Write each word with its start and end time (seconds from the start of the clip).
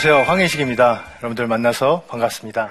안녕하세요. 0.00 0.30
황혜식입니다. 0.30 1.02
여러분들 1.18 1.48
만나서 1.48 2.04
반갑습니다. 2.06 2.70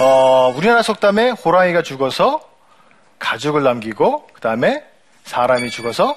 어, 0.00 0.52
우리나라 0.56 0.82
속담에 0.82 1.30
호랑이가 1.30 1.82
죽어서 1.82 2.51
가족을 3.32 3.62
남기고 3.62 4.26
그 4.34 4.40
다음에 4.42 4.84
사람이 5.24 5.70
죽어서 5.70 6.14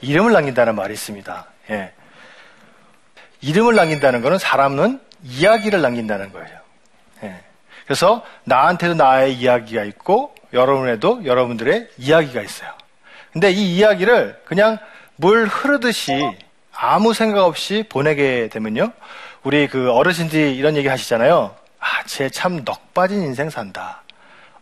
이름을 0.00 0.32
남긴다는 0.32 0.76
말이 0.76 0.94
있습니다. 0.94 1.46
예. 1.70 1.92
이름을 3.40 3.74
남긴다는 3.74 4.22
것은 4.22 4.38
사람은 4.38 5.00
이야기를 5.24 5.82
남긴다는 5.82 6.32
거예요. 6.32 6.58
예. 7.24 7.40
그래서 7.84 8.24
나한테도 8.44 8.94
나의 8.94 9.34
이야기가 9.34 9.82
있고 9.84 10.34
여러분에도 10.52 11.24
여러분들의 11.24 11.88
이야기가 11.98 12.42
있어요. 12.42 12.70
근데 13.32 13.50
이 13.50 13.76
이야기를 13.76 14.42
그냥 14.44 14.78
물 15.16 15.46
흐르듯이 15.46 16.12
아무 16.72 17.12
생각 17.12 17.44
없이 17.44 17.84
보내게 17.88 18.48
되면요. 18.52 18.92
우리 19.42 19.66
그 19.66 19.90
어르신들이 19.90 20.56
이런 20.56 20.76
얘기 20.76 20.86
하시잖아요. 20.86 21.56
아, 21.80 22.02
쟤참넋 22.04 22.92
빠진 22.94 23.22
인생 23.22 23.50
산다. 23.50 24.02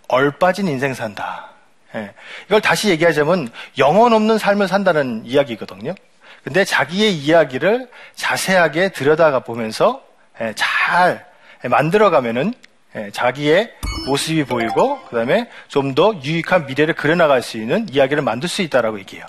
얼 0.08 0.30
빠진 0.30 0.66
인생 0.66 0.94
산다. 0.94 1.53
예. 1.94 2.12
이걸 2.46 2.60
다시 2.60 2.90
얘기하자면 2.90 3.50
영혼 3.78 4.12
없는 4.12 4.38
삶을 4.38 4.68
산다는 4.68 5.22
이야기거든요. 5.24 5.94
근데 6.42 6.64
자기의 6.64 7.14
이야기를 7.14 7.88
자세하게 8.16 8.90
들여다가 8.90 9.40
보면서 9.40 10.02
예, 10.40 10.52
잘 10.56 11.26
만들어가면은 11.62 12.52
예, 12.96 13.10
자기의 13.10 13.72
모습이 14.06 14.44
보이고 14.44 15.00
그다음에 15.04 15.48
좀 15.68 15.94
더 15.94 16.14
유익한 16.22 16.66
미래를 16.66 16.94
그려나갈 16.94 17.42
수 17.42 17.56
있는 17.56 17.88
이야기를 17.90 18.22
만들 18.22 18.48
수 18.48 18.62
있다라고 18.62 18.98
얘기해요. 19.00 19.24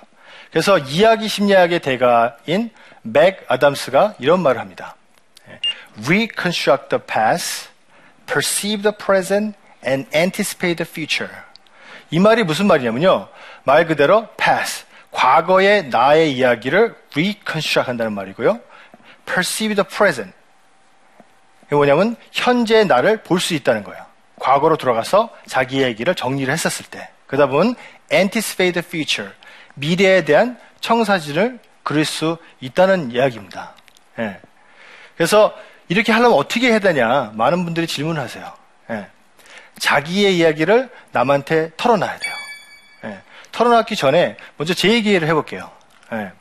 그래서 0.51 0.77
이야기 0.77 1.27
심리학의 1.27 1.79
대가인 1.79 2.69
맥 3.03 3.45
아담스가 3.47 4.15
이런 4.19 4.41
말을 4.41 4.59
합니다. 4.59 4.95
예, 5.49 5.59
Reconstruct 6.05 6.89
the 6.89 7.01
past, 7.05 7.69
perceive 8.25 8.81
the 8.81 8.95
present, 8.97 9.55
and 9.85 10.09
anticipate 10.15 10.83
the 10.83 10.89
future. 10.89 11.31
이 12.11 12.19
말이 12.19 12.43
무슨 12.43 12.67
말이냐면요. 12.67 13.27
말 13.63 13.85
그대로 13.87 14.27
past, 14.37 14.85
과거의 15.11 15.87
나의 15.89 16.33
이야기를 16.33 16.95
reconstruct 17.13 17.87
한다는 17.87 18.13
말이고요. 18.13 18.59
perceive 19.25 19.75
the 19.75 19.87
present. 19.87 20.33
이게 21.67 21.75
뭐냐면 21.75 22.15
현재 22.31 22.83
나를 22.83 23.23
볼 23.23 23.39
수 23.39 23.53
있다는 23.53 23.83
거예요. 23.83 24.03
과거로 24.39 24.77
돌아가서 24.77 25.29
자기 25.47 25.81
얘기를 25.81 26.13
정리를 26.13 26.51
했었을 26.51 26.85
때. 26.85 27.09
그러다 27.27 27.47
보면 27.47 27.75
anticipate 28.11 28.73
the 28.73 28.85
future. 28.85 29.33
미래에 29.75 30.25
대한 30.25 30.59
청사진을 30.81 31.59
그릴 31.83 32.05
수 32.05 32.37
있다는 32.59 33.11
이야기입니다. 33.11 33.73
예. 34.19 34.39
그래서 35.15 35.53
이렇게 35.87 36.11
하려면 36.11 36.37
어떻게 36.37 36.69
해야 36.69 36.79
되냐? 36.79 37.31
많은 37.35 37.63
분들이 37.63 37.87
질문하세요. 37.87 38.53
예. 38.91 39.07
자기의 39.79 40.37
이야기를 40.37 40.89
남한테 41.11 41.71
털어놔야 41.77 42.17
돼요. 42.19 42.33
예. 43.05 43.21
털어놨기 43.51 43.95
전에 43.95 44.37
먼저 44.57 44.73
제 44.73 44.89
얘기를 44.89 45.27
해볼게요. 45.27 45.69
예. 46.13 46.31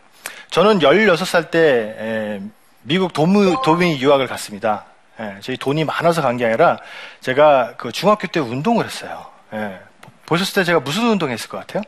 저는 0.50 0.78
16살 0.78 1.50
때 1.50 1.60
예, 1.98 2.40
미국 2.82 3.12
도무, 3.12 3.62
도미 3.64 4.00
유학을 4.00 4.26
갔습니다. 4.28 4.84
예, 5.20 5.36
저희 5.40 5.56
돈이 5.56 5.84
많아서 5.84 6.22
간 6.22 6.36
게 6.36 6.44
아니라 6.46 6.78
제가 7.20 7.74
그 7.76 7.92
중학교 7.92 8.26
때 8.28 8.40
운동을 8.40 8.84
했어요. 8.84 9.26
예. 9.52 9.78
보셨을 10.26 10.54
때 10.54 10.64
제가 10.64 10.80
무슨 10.80 11.04
운동 11.08 11.30
했을 11.30 11.48
것 11.48 11.58
같아요? 11.58 11.82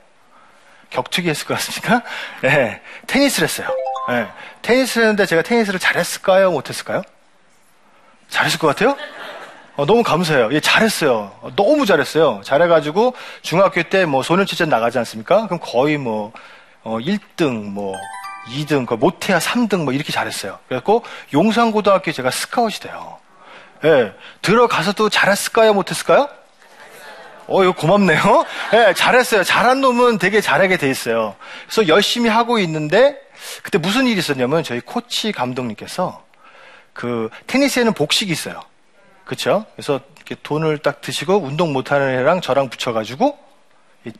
격투기 0.90 1.28
했을 1.28 1.46
것 1.46 1.54
같습니까? 1.54 2.02
예, 2.44 2.80
테니스를 3.06 3.48
했어요. 3.48 3.68
예, 4.10 4.26
테니스를 4.62 5.06
했는데 5.06 5.26
제가 5.26 5.42
테니스를 5.42 5.80
잘했을까요? 5.80 6.50
못했을까요? 6.52 7.02
잘했을 8.28 8.58
것 8.58 8.66
같아요? 8.68 8.96
어, 9.76 9.84
너무 9.84 10.02
감사해요. 10.02 10.48
예, 10.52 10.60
잘했어요. 10.60 11.32
어, 11.42 11.50
너무 11.54 11.84
잘했어요. 11.86 12.40
잘해가지고 12.44 13.14
중학교 13.42 13.82
때 13.82 14.06
뭐 14.06 14.22
소년체전 14.22 14.68
나가지 14.68 14.98
않습니까? 14.98 15.46
그럼 15.46 15.58
거의 15.62 15.98
뭐 15.98 16.32
어, 16.82 16.98
1등, 16.98 17.64
뭐 17.70 17.94
2등, 18.48 18.86
그 18.86 18.94
못해야 18.94 19.38
3등 19.38 19.84
뭐 19.84 19.92
이렇게 19.92 20.12
잘했어요. 20.12 20.58
그래갖고 20.68 21.02
용산고등학교에 21.34 22.12
제가 22.14 22.30
스카웃이 22.30 22.76
돼요. 22.80 23.18
예, 23.84 24.12
들어가서도 24.42 25.08
잘했을까요? 25.10 25.74
못했을까요? 25.74 26.28
어, 27.48 27.62
이거 27.62 27.72
고맙네요. 27.72 28.44
예, 28.72 28.94
잘했어요. 28.94 29.44
잘한 29.44 29.80
놈은 29.80 30.18
되게 30.18 30.40
잘하게 30.40 30.78
돼 30.78 30.88
있어요. 30.88 31.36
그래서 31.66 31.86
열심히 31.88 32.30
하고 32.30 32.58
있는데 32.60 33.16
그때 33.62 33.78
무슨 33.78 34.06
일이 34.06 34.18
있었냐면 34.18 34.62
저희 34.62 34.80
코치 34.80 35.32
감독님께서 35.32 36.24
그 36.92 37.28
테니스에는 37.46 37.92
복식이 37.92 38.32
있어요. 38.32 38.60
그렇죠? 39.26 39.66
그래서 39.74 40.00
이렇게 40.16 40.36
돈을 40.42 40.78
딱 40.78 41.00
드시고 41.02 41.36
운동 41.38 41.72
못하는 41.72 42.18
애랑 42.18 42.40
저랑 42.40 42.70
붙여가지고 42.70 43.36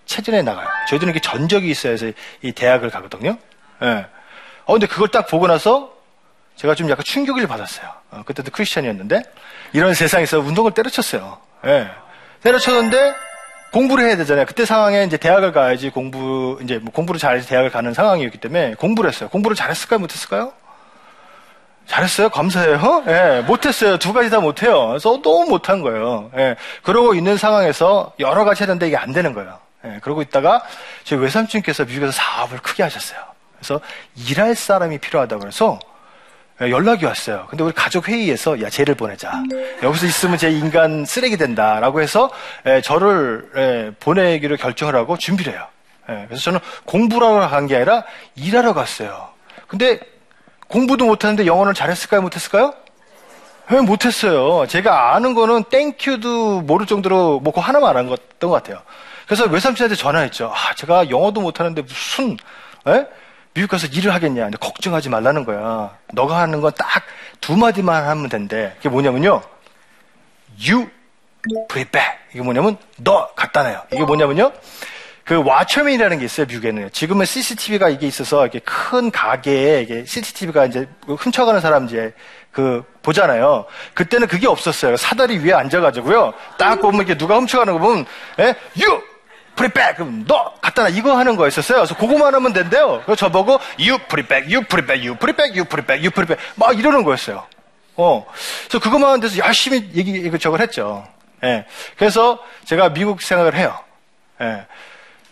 체전에 0.04 0.42
나가요. 0.42 0.66
저희들은 0.88 1.12
이게 1.12 1.20
전적이 1.20 1.70
있어야 1.70 1.92
해서 1.92 2.10
이 2.42 2.52
대학을 2.52 2.90
가거든요. 2.90 3.38
예. 3.82 4.06
어, 4.64 4.72
근데 4.72 4.86
그걸 4.86 5.08
딱 5.08 5.28
보고 5.28 5.46
나서 5.46 5.92
제가 6.56 6.74
좀 6.74 6.90
약간 6.90 7.04
충격을 7.04 7.46
받았어요. 7.46 7.88
어, 8.10 8.22
그때도 8.26 8.50
크리스천이었는데 8.50 9.22
이런 9.72 9.94
세상에서 9.94 10.40
운동을 10.40 10.72
때려쳤어요. 10.72 11.38
예. 11.66 11.88
때려쳤는데 12.42 13.14
공부를 13.72 14.06
해야 14.06 14.16
되잖아요. 14.16 14.44
그때 14.46 14.64
상황에 14.64 15.04
이제 15.04 15.16
대학을 15.16 15.52
가야지 15.52 15.90
공부 15.90 16.58
이제 16.62 16.78
뭐 16.78 16.92
공부를 16.92 17.20
잘해서 17.20 17.46
대학을 17.48 17.70
가는 17.70 17.94
상황이었기 17.94 18.38
때문에 18.38 18.74
공부를 18.74 19.10
했어요. 19.10 19.28
공부를 19.28 19.54
잘했을까요? 19.54 20.00
못했을까요? 20.00 20.52
잘했어요? 21.86 22.28
감사해요. 22.28 23.04
예, 23.06 23.44
못했어요. 23.46 23.98
두 23.98 24.12
가지 24.12 24.28
다 24.28 24.40
못해요. 24.40 24.88
그래서 24.88 25.20
너무 25.22 25.46
못한 25.48 25.82
거예요. 25.82 26.30
예, 26.36 26.56
그러고 26.82 27.14
있는 27.14 27.36
상황에서 27.36 28.12
여러 28.18 28.44
가지 28.44 28.62
했는데 28.64 28.88
이게 28.88 28.96
안 28.96 29.12
되는 29.12 29.32
거예요. 29.32 29.58
예, 29.84 29.98
그러고 30.02 30.22
있다가 30.22 30.62
저희 31.04 31.20
외삼촌께서 31.20 31.84
미국에서 31.84 32.12
사업을 32.12 32.58
크게 32.58 32.82
하셨어요. 32.82 33.20
그래서 33.58 33.80
일할 34.28 34.54
사람이 34.54 34.98
필요하다고 34.98 35.40
그래서 35.40 35.78
예, 36.60 36.70
연락이 36.70 37.04
왔어요. 37.04 37.46
근데 37.50 37.62
우리 37.62 37.72
가족 37.72 38.08
회의에서 38.08 38.60
야 38.62 38.68
쟤를 38.68 38.94
보내자. 38.94 39.30
여기서 39.82 40.06
있으면 40.06 40.38
제 40.38 40.50
인간 40.50 41.04
쓰레기 41.04 41.36
된다라고 41.36 42.00
해서 42.00 42.30
예, 42.66 42.80
저를 42.80 43.50
예, 43.56 43.92
보내기로 44.00 44.56
결정을 44.56 44.96
하고 44.96 45.16
준비를 45.16 45.52
해요. 45.52 45.66
예, 46.08 46.24
그래서 46.26 46.42
저는 46.42 46.60
공부라고 46.84 47.48
간게 47.48 47.76
아니라 47.76 48.04
일하러 48.34 48.74
갔어요. 48.74 49.28
근데 49.68 50.00
공부도 50.68 51.06
못하는데 51.06 51.46
영어를 51.46 51.74
잘했을까요? 51.74 52.22
못했을까요? 52.22 52.74
왜 53.70 53.80
못했어요? 53.80 54.66
제가 54.66 55.14
아는 55.14 55.34
거는 55.34 55.64
땡큐도 55.64 56.62
모를 56.62 56.86
정도로 56.86 57.40
뭐 57.40 57.52
그거 57.52 57.60
하나만 57.60 57.96
안 57.96 58.08
했던 58.08 58.50
것 58.50 58.62
같아요. 58.62 58.80
그래서 59.26 59.44
외삼촌한테 59.46 59.96
전화했죠. 59.96 60.52
아, 60.54 60.74
제가 60.74 61.10
영어도 61.10 61.40
못하는데 61.40 61.82
무슨 61.82 62.36
에? 62.86 63.06
미국 63.54 63.70
가서 63.70 63.86
일을 63.88 64.14
하겠냐. 64.14 64.42
근데 64.44 64.58
걱정하지 64.58 65.08
말라는 65.08 65.44
거야. 65.44 65.96
너가 66.12 66.38
하는 66.38 66.60
건 66.60 66.72
딱 66.72 67.02
두 67.40 67.56
마디만 67.56 68.04
하면 68.08 68.28
된대. 68.28 68.72
그게 68.76 68.88
뭐냐면요. 68.88 69.42
You 70.66 70.88
prepare. 71.68 72.12
이게 72.32 72.42
뭐냐면 72.42 72.76
너 72.96 73.28
갖다 73.36 73.62
놔요. 73.62 73.82
이게 73.92 74.04
뭐냐면요. 74.04 74.52
그 75.26 75.42
와처맨이라는 75.44 76.20
게 76.20 76.24
있어요 76.24 76.46
미국에는 76.46 76.88
지금은 76.92 77.26
CCTV가 77.26 77.88
이게 77.88 78.06
있어서 78.06 78.42
이렇게 78.42 78.60
큰 78.60 79.10
가게에 79.10 79.82
이게 79.82 80.04
CCTV가 80.04 80.66
이제 80.66 80.88
훔쳐가는 81.04 81.60
사람 81.60 81.86
이제 81.86 82.14
그 82.52 82.84
보잖아요. 83.02 83.66
그때는 83.92 84.28
그게 84.28 84.46
없었어요. 84.46 84.96
사다리 84.96 85.38
위에 85.38 85.52
앉아가지고요. 85.52 86.32
딱 86.56 86.80
보면 86.80 87.00
이렇게 87.00 87.18
누가 87.18 87.36
훔쳐가는 87.38 87.72
거 87.72 87.78
보면 87.80 88.06
에? 88.38 88.54
you 88.80 89.02
put 89.56 89.64
it 89.64 89.74
back 89.74 89.96
그럼 89.96 90.24
너 90.28 90.54
갖다 90.60 90.82
놔 90.82 90.88
이거 90.90 91.18
하는 91.18 91.34
거였었어요. 91.34 91.78
그래서 91.78 91.96
그거만 91.96 92.32
하면 92.32 92.52
된대요. 92.52 93.02
그래서 93.04 93.16
저보고 93.16 93.58
you 93.80 93.98
put 94.08 94.20
it 94.20 94.28
back, 94.28 94.54
you 94.54 94.64
put 94.64 94.76
it 94.76 94.86
back, 94.86 95.04
you 95.04 95.18
put 95.18 95.28
it 95.28 95.36
back, 95.36 95.50
you 95.50 95.64
put 95.64 95.80
it 95.82 95.86
back, 95.88 95.98
you 95.98 96.10
put 96.10 96.22
it 96.22 96.26
back 96.28 96.38
막 96.54 96.78
이러는 96.78 97.02
거였어요. 97.02 97.44
어, 97.96 98.24
그래서 98.68 98.78
그것만 98.78 99.10
하는 99.10 99.20
데서 99.20 99.38
열심히 99.38 99.90
얘기 99.96 100.12
이것저것 100.12 100.60
했죠. 100.60 101.04
예. 101.42 101.66
그래서 101.98 102.38
제가 102.64 102.90
미국 102.90 103.20
생각을 103.20 103.56
해요. 103.56 103.76
예. 104.40 104.66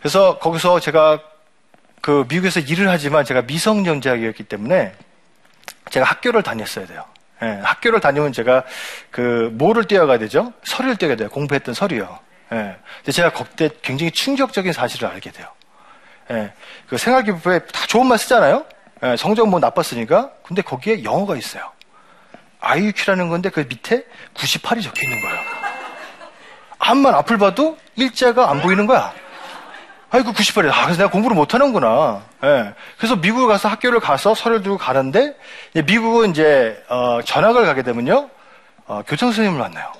그래서 0.04 0.38
거기서 0.38 0.80
제가 0.80 1.18
그 2.02 2.26
미국에서 2.28 2.60
일을 2.60 2.90
하지만 2.90 3.24
제가 3.24 3.40
미성년자이었기 3.40 4.42
때문에 4.44 4.92
제가 5.88 6.04
학교를 6.04 6.42
다녔어야 6.42 6.84
돼요. 6.84 7.06
예, 7.40 7.58
학교를 7.62 8.00
다니면 8.00 8.34
제가 8.34 8.64
그 9.10 9.48
뭐를 9.54 9.84
떼어가야 9.86 10.18
되죠? 10.18 10.52
서류를 10.62 10.96
떼어야 10.96 11.16
돼요. 11.16 11.30
공부했던 11.30 11.74
서류요. 11.74 12.18
예. 12.52 12.76
근데 12.98 13.12
제가 13.12 13.32
그때 13.32 13.70
굉장히 13.80 14.10
충격적인 14.10 14.74
사실을 14.74 15.08
알게 15.08 15.30
돼요. 15.30 15.48
예. 16.32 16.52
그 16.86 16.98
생활기부에 16.98 17.60
다 17.60 17.86
좋은 17.86 18.06
말 18.06 18.18
쓰잖아요? 18.18 18.66
예. 19.04 19.16
성적 19.16 19.48
뭐 19.48 19.58
나빴으니까. 19.58 20.32
근데 20.42 20.60
거기에 20.60 21.02
영어가 21.02 21.34
있어요. 21.36 21.72
IUQ라는 22.60 23.30
건데 23.30 23.48
그 23.48 23.60
밑에 23.66 24.04
98이 24.34 24.82
적혀 24.82 25.02
있는 25.02 25.22
거예요. 25.22 25.40
암만 26.78 27.14
앞을 27.14 27.38
봐도 27.38 27.78
일자가 27.96 28.50
안 28.50 28.60
보이는 28.60 28.84
거야. 28.84 29.23
아이고 30.14 30.30
98이. 30.30 30.70
아, 30.70 30.84
그래서 30.84 30.98
내가 30.98 31.10
공부를 31.10 31.34
못하는구나. 31.34 32.22
예. 32.44 32.72
그래서 32.98 33.16
미국에 33.16 33.46
가서 33.48 33.68
학교를 33.68 33.98
가서 33.98 34.32
서류를 34.32 34.62
들고 34.62 34.78
가는데 34.78 35.34
미국은 35.86 36.30
이제 36.30 36.80
어, 36.88 37.18
전학을 37.24 37.66
가게 37.66 37.82
되면요. 37.82 38.30
어, 38.86 39.02
교장 39.08 39.30
선생님을 39.32 39.58
만나요. 39.58 39.90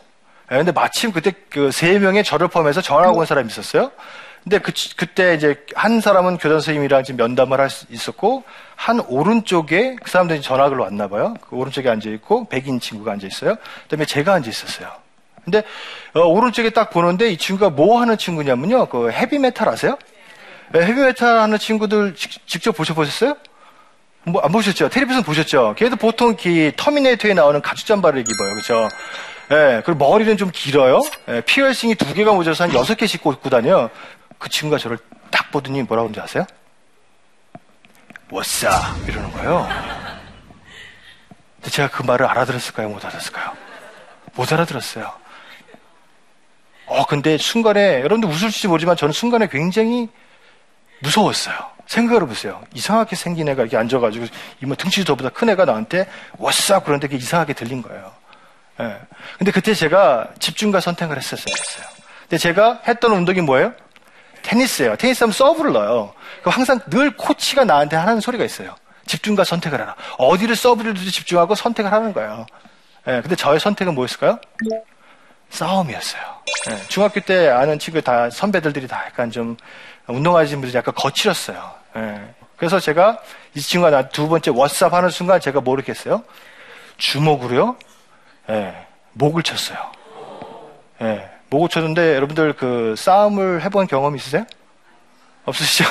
예, 0.53 0.57
근데 0.59 0.71
마침 0.71 1.11
그때 1.11 1.33
그 1.51 1.73
세 1.73 1.99
명의 1.99 2.23
저를 2.23 2.47
포함해서 2.47 2.81
전학 2.81 3.17
온 3.17 3.27
사람이 3.27 3.49
있었어요. 3.49 3.91
근데 4.45 4.59
그, 4.59 4.73
그때 4.97 5.35
이제 5.35 5.57
한 5.75 6.01
사람은 6.01 6.37
교장 6.37 6.61
선생님이랑 6.61 7.03
지금 7.03 7.17
면담을 7.17 7.59
할 7.59 7.69
수 7.69 7.87
있었고, 7.89 8.45
한 8.77 9.01
오른쪽에 9.09 9.97
그 10.01 10.09
사람들이 10.09 10.43
전학을 10.43 10.79
왔나 10.79 11.09
봐요. 11.09 11.35
그 11.49 11.57
오른쪽에 11.57 11.89
앉아 11.91 12.09
있고, 12.11 12.47
백인 12.49 12.79
친구가 12.79 13.11
앉아 13.13 13.27
있어요. 13.27 13.57
그 13.57 13.89
다음에 13.89 14.05
제가 14.05 14.35
앉아 14.35 14.49
있었어요. 14.49 14.91
근데, 15.45 15.63
어, 16.15 16.21
오른쪽에 16.21 16.71
딱 16.71 16.91
보는데 16.91 17.31
이 17.31 17.37
친구가 17.37 17.71
뭐 17.71 18.01
하는 18.01 18.17
친구냐면요. 18.17 18.87
그 18.87 19.11
헤비메탈 19.11 19.69
아세요? 19.69 19.99
네, 20.73 20.81
헤비메탈 20.81 21.39
하는 21.39 21.59
친구들 21.59 22.15
직, 22.15 22.47
직접 22.47 22.73
보셔보셨어요? 22.73 23.37
뭐, 24.25 24.41
안 24.43 24.51
보셨죠? 24.53 24.89
텔레비전 24.89 25.23
보셨죠? 25.23 25.75
걔도 25.77 25.97
보통 25.97 26.35
그 26.35 26.73
터미네이터에 26.77 27.35
나오는 27.35 27.61
가죽 27.61 27.87
잠바를 27.87 28.21
입어요. 28.21 28.55
그죠? 28.55 28.89
예, 29.51 29.83
그리고 29.85 29.99
머리는 30.09 30.37
좀 30.39 30.51
길어요. 30.51 31.01
예, 31.29 31.43
피어싱이 31.43 31.97
두 31.97 32.15
개가 32.15 32.33
모자라서 32.33 32.65
한 32.65 32.75
여섯 32.75 32.95
개씩 32.97 33.23
꽂고 33.23 33.51
다녀. 33.51 33.91
그 34.39 34.49
친구가 34.49 34.79
저를 34.79 34.99
딱 35.31 35.51
보더니 35.51 35.83
뭐라고 35.83 36.09
하는지 36.09 36.21
아세요? 36.21 36.47
워싸 38.31 38.71
이러는 39.07 39.31
거예요. 39.33 39.69
근데 41.57 41.71
제가 41.71 41.89
그 41.89 42.03
말을 42.03 42.27
알아들었을까요? 42.27 42.89
못 42.89 43.05
알아들었을까요? 43.05 43.53
못 44.35 44.53
알아들었어요. 44.53 45.13
어, 46.87 47.07
근데 47.07 47.39
순간에, 47.39 48.01
여러분들 48.01 48.29
웃을지 48.29 48.69
모르지만 48.69 48.97
저는 48.97 49.13
순간에 49.13 49.49
굉장히 49.49 50.09
무서웠어요. 51.01 51.57
생각을 51.87 52.23
해보세요. 52.23 52.63
이상하게 52.75 53.17
생긴 53.17 53.49
애가 53.49 53.63
이렇게 53.63 53.77
앉아가지고, 53.77 54.27
이모 54.63 54.75
등치도 54.75 55.05
저보다 55.05 55.31
큰 55.31 55.49
애가 55.51 55.65
나한테, 55.65 56.09
워싸 56.39 56.81
그런데 56.81 57.07
그게 57.09 57.19
이상하게 57.19 57.53
들린 57.53 57.83
거예요. 57.83 58.13
예. 58.81 58.97
근데 59.39 59.53
그때 59.53 59.75
제가 59.75 60.29
집중과 60.39 60.81
선택을 60.81 61.17
했었어요. 61.17 61.55
근데 62.23 62.39
제가 62.39 62.81
했던 62.89 63.13
운동이 63.13 63.41
뭐예요? 63.43 63.73
테니스예요. 64.43 64.97
테니스 64.97 65.25
하면 65.25 65.33
서브를 65.33 65.73
넣어요. 65.73 66.13
항상 66.45 66.81
늘 66.91 67.17
코치가 67.17 67.65
나한테 67.65 67.97
하는 67.97 68.21
소리가 68.21 68.45
있어요. 68.45 68.75
집중과 69.07 69.45
선택을 69.45 69.81
하라. 69.81 69.95
어디를 70.19 70.57
서브를 70.57 70.95
두지 70.95 71.11
집중하고 71.11 71.55
선택을 71.55 71.93
하는 71.93 72.13
거예요. 72.13 72.47
예, 73.07 73.21
근데 73.21 73.37
저의 73.37 73.61
선택은 73.61 73.95
뭐였을까요? 73.95 74.39
싸움이었어요. 75.51 76.23
예, 76.71 76.77
중학교 76.89 77.21
때 77.21 77.49
아는 77.49 77.79
친구 77.79 78.01
다 78.03 78.29
선배들들이 78.31 78.87
다 78.89 79.03
약간 79.07 79.31
좀 79.31 79.57
운동하시는 80.07 80.61
분들이 80.61 80.77
약간 80.77 80.95
거칠었어요. 80.95 81.71
예, 81.97 82.35
그래서 82.57 82.81
제가 82.81 83.19
이 83.55 83.61
친구가 83.61 83.91
나 83.91 84.09
두 84.09 84.29
번째 84.29 84.51
워스업 84.51 84.93
하는 84.93 85.11
순간 85.11 85.41
제가 85.41 85.61
모르겠어요. 85.61 86.23
주먹으로요. 86.99 87.77
예, 88.51 88.87
목을 89.13 89.43
쳤어요. 89.43 89.79
예, 91.03 91.29
목을 91.51 91.69
쳤는데 91.69 92.15
여러분들 92.17 92.55
그 92.55 92.95
싸움을 92.97 93.63
해본 93.63 93.87
경험 93.87 94.17
있으세요? 94.17 94.45
없으시죠? 95.45 95.85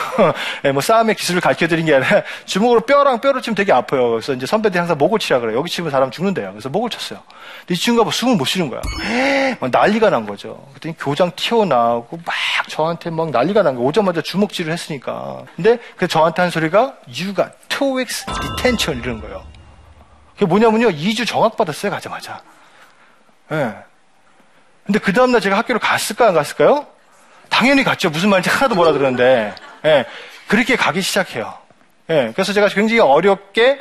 네, 0.63 0.71
뭐 0.73 0.81
싸움의 0.81 1.15
기술을 1.15 1.41
가르쳐 1.41 1.67
드린 1.67 1.85
게 1.85 1.95
아니라 1.95 2.23
주먹으로 2.45 2.81
뼈랑 2.81 3.21
뼈를 3.21 3.41
치면 3.41 3.55
되게 3.55 3.71
아파요. 3.71 4.11
그래서 4.11 4.33
이제 4.33 4.45
선배들이 4.45 4.77
항상 4.79 4.97
목을 4.97 5.19
치라 5.19 5.39
그래요. 5.39 5.57
여기 5.57 5.69
치면 5.69 5.91
사람 5.91 6.11
죽는데요. 6.11 6.51
그래서 6.51 6.69
목을 6.69 6.89
쳤어요. 6.89 7.19
근데 7.59 7.73
이 7.73 7.77
친구가 7.77 8.03
뭐 8.03 8.11
숨을 8.11 8.35
못 8.35 8.45
쉬는 8.45 8.69
거야. 8.69 8.81
막 9.59 9.69
난리가 9.71 10.09
난 10.09 10.25
거죠. 10.25 10.65
그랬더니 10.69 10.95
교장 10.97 11.31
튀어나오고 11.35 12.17
막 12.25 12.35
저한테 12.67 13.09
막 13.09 13.29
난리가 13.29 13.61
난 13.61 13.75
거예요. 13.75 13.87
오자마자 13.87 14.21
주먹질을 14.21 14.73
했으니까. 14.73 15.43
근데 15.55 15.77
그 15.97 16.07
저한테 16.07 16.41
한 16.41 16.51
소리가 16.51 16.95
got 17.35 17.51
two 17.69 17.97
weeks 17.97 18.25
detention 18.57 19.03
이러는 19.03 19.21
거예요. 19.21 19.43
그게 20.33 20.45
뭐냐면요. 20.45 20.89
2주 20.89 21.27
정학받았어요. 21.27 21.91
가자마자. 21.91 22.41
예. 23.51 23.55
네. 23.55 23.75
근데 24.85 24.99
그 24.99 25.13
다음날 25.13 25.39
제가 25.39 25.57
학교를 25.57 25.79
갔을까 25.79 26.27
안 26.27 26.33
갔을까요? 26.33 26.87
당연히 27.49 27.83
갔죠. 27.83 28.09
무슨 28.09 28.29
말인지 28.29 28.49
하나도 28.49 28.75
못 28.75 28.83
알아들었는데. 28.83 29.55
예, 29.85 30.05
그렇게 30.47 30.75
가기 30.75 31.01
시작해요. 31.01 31.53
예, 32.09 32.31
그래서 32.33 32.53
제가 32.53 32.67
굉장히 32.69 32.99
어렵게 33.01 33.79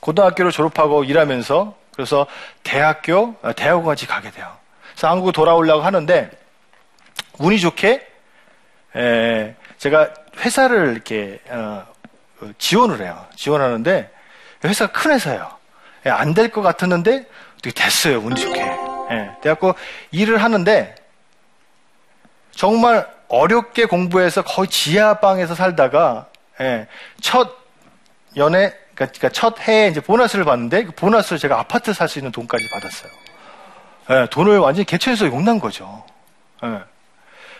고등학교를 0.00 0.50
졸업하고 0.50 1.04
일하면서 1.04 1.74
그래서 1.94 2.26
대학교, 2.62 3.34
아, 3.42 3.52
대학원까지 3.52 4.06
가게 4.06 4.30
돼요. 4.30 4.46
그래서 4.92 5.08
한국에 5.08 5.32
돌아오려고 5.32 5.82
하는데 5.82 6.30
운이 7.38 7.60
좋게 7.60 8.06
예, 8.96 9.54
제가 9.78 10.10
회사를 10.38 10.92
이렇게 10.92 11.40
어, 11.48 11.84
지원을 12.58 13.02
해요. 13.02 13.26
지원하는데 13.36 14.10
회사가 14.64 14.92
큰 14.92 15.12
회사예요. 15.12 15.50
예, 16.06 16.10
안될 16.10 16.50
것 16.50 16.62
같았는데 16.62 17.26
어떻게 17.54 17.70
됐어요. 17.72 18.18
운이 18.18 18.40
좋게. 18.40 18.60
예, 18.60 19.30
대학교 19.42 19.74
일을 20.12 20.42
하는데 20.42 20.94
정말 22.52 23.08
어렵게 23.28 23.86
공부해서 23.86 24.42
거의 24.42 24.68
지하방에서 24.68 25.54
살다가 25.54 26.26
예, 26.60 26.86
첫 27.20 27.56
연애 28.36 28.74
그러니까 28.94 29.30
첫 29.30 29.58
해에 29.66 29.88
이제 29.88 30.00
보너스를 30.00 30.44
받는데 30.44 30.84
그 30.84 30.92
보너스를 30.92 31.38
제가 31.38 31.58
아파트 31.58 31.92
살 31.94 32.08
수 32.08 32.18
있는 32.18 32.32
돈까지 32.32 32.68
받았어요. 32.70 33.12
예, 34.10 34.26
돈을 34.30 34.58
완전히 34.58 34.84
개천에서 34.84 35.26
용난 35.26 35.58
거죠. 35.58 36.04
예. 36.64 36.80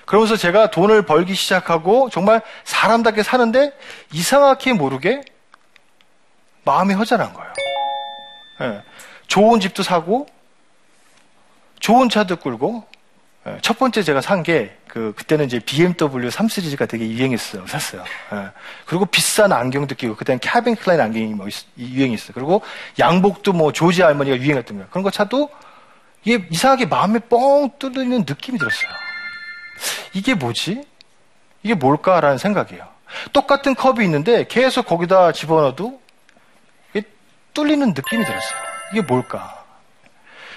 그러면서 0.04 0.36
제가 0.36 0.70
돈을 0.70 1.02
벌기 1.02 1.34
시작하고 1.34 2.10
정말 2.10 2.42
사람답게 2.64 3.22
사는데 3.22 3.72
이상하게 4.12 4.72
모르게 4.72 5.22
마음이 6.64 6.94
허전한 6.94 7.32
거예요. 7.32 7.52
예. 8.62 8.82
좋은 9.28 9.60
집도 9.60 9.82
사고 9.82 10.26
좋은 11.78 12.08
차도 12.08 12.36
끌고 12.36 12.84
예, 12.84 12.89
첫 13.62 13.78
번째 13.78 14.02
제가 14.02 14.20
산 14.20 14.42
게 14.42 14.80
그 14.90 15.12
그때는 15.16 15.44
이제 15.44 15.60
BMW 15.60 16.30
3 16.30 16.48
시리즈가 16.48 16.84
되게 16.84 17.08
유행했어요. 17.08 17.64
샀어요. 17.68 18.02
예. 18.32 18.50
그리고 18.86 19.06
비싼 19.06 19.52
안경도 19.52 19.94
끼고 19.94 20.16
그때는 20.16 20.40
캘빈 20.40 20.74
클라인 20.74 21.00
안경이 21.00 21.26
뭐 21.34 21.46
유행했어요. 21.78 22.32
그리고 22.34 22.62
양복도 22.98 23.52
뭐 23.52 23.70
조지 23.72 24.02
아르마니가 24.02 24.36
유행했던 24.38 24.76
거예요. 24.78 24.88
그런 24.90 25.04
거 25.04 25.10
차도 25.12 25.48
이게 26.24 26.44
이상하게 26.50 26.86
마음에 26.86 27.20
뻥 27.20 27.70
뚫리는 27.78 28.24
느낌이 28.28 28.58
들었어요. 28.58 28.90
이게 30.12 30.34
뭐지? 30.34 30.82
이게 31.62 31.74
뭘까라는 31.74 32.38
생각이에요. 32.38 32.84
똑같은 33.32 33.76
컵이 33.76 34.04
있는데 34.04 34.44
계속 34.48 34.86
거기다 34.86 35.30
집어넣어도 35.30 36.00
뚫리는 37.54 37.88
느낌이 37.94 38.24
들었어요. 38.24 38.58
이게 38.92 39.02
뭘까? 39.02 39.59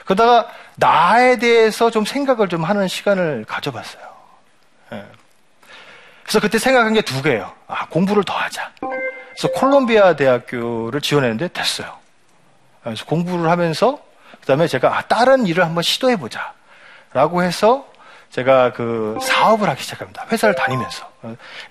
그러다가 0.06 0.50
나에 0.76 1.38
대해서 1.38 1.90
좀 1.90 2.06
생각을 2.06 2.50
좀 2.50 2.64
하는 2.64 2.88
시간을 2.88 3.46
가져봤어요. 3.48 4.04
예. 4.94 5.06
그래서 6.24 6.40
그때 6.40 6.58
생각한 6.58 6.94
게 6.94 7.02
두 7.02 7.22
개예요. 7.22 7.52
아, 7.68 7.88
공부를 7.88 8.24
더 8.24 8.34
하자. 8.34 8.72
그래서 8.80 9.52
콜롬비아 9.60 10.16
대학교를 10.16 11.02
지원했는데 11.02 11.50
됐어요. 11.50 11.92
그래서 12.84 13.06
공부를 13.06 13.50
하면서 13.50 14.00
그다음에 14.42 14.68
제가 14.68 14.98
아, 14.98 15.02
다른 15.04 15.46
일을 15.48 15.64
한번 15.64 15.84
시도해 15.84 16.18
보자. 16.18 16.54
라고 17.14 17.44
해서 17.44 17.86
제가 18.32 18.74
그 18.74 19.18
사업을 19.22 19.70
하기 19.70 19.84
시작합니다. 19.84 20.26
회사를 20.32 20.56
다니면서. 20.56 21.08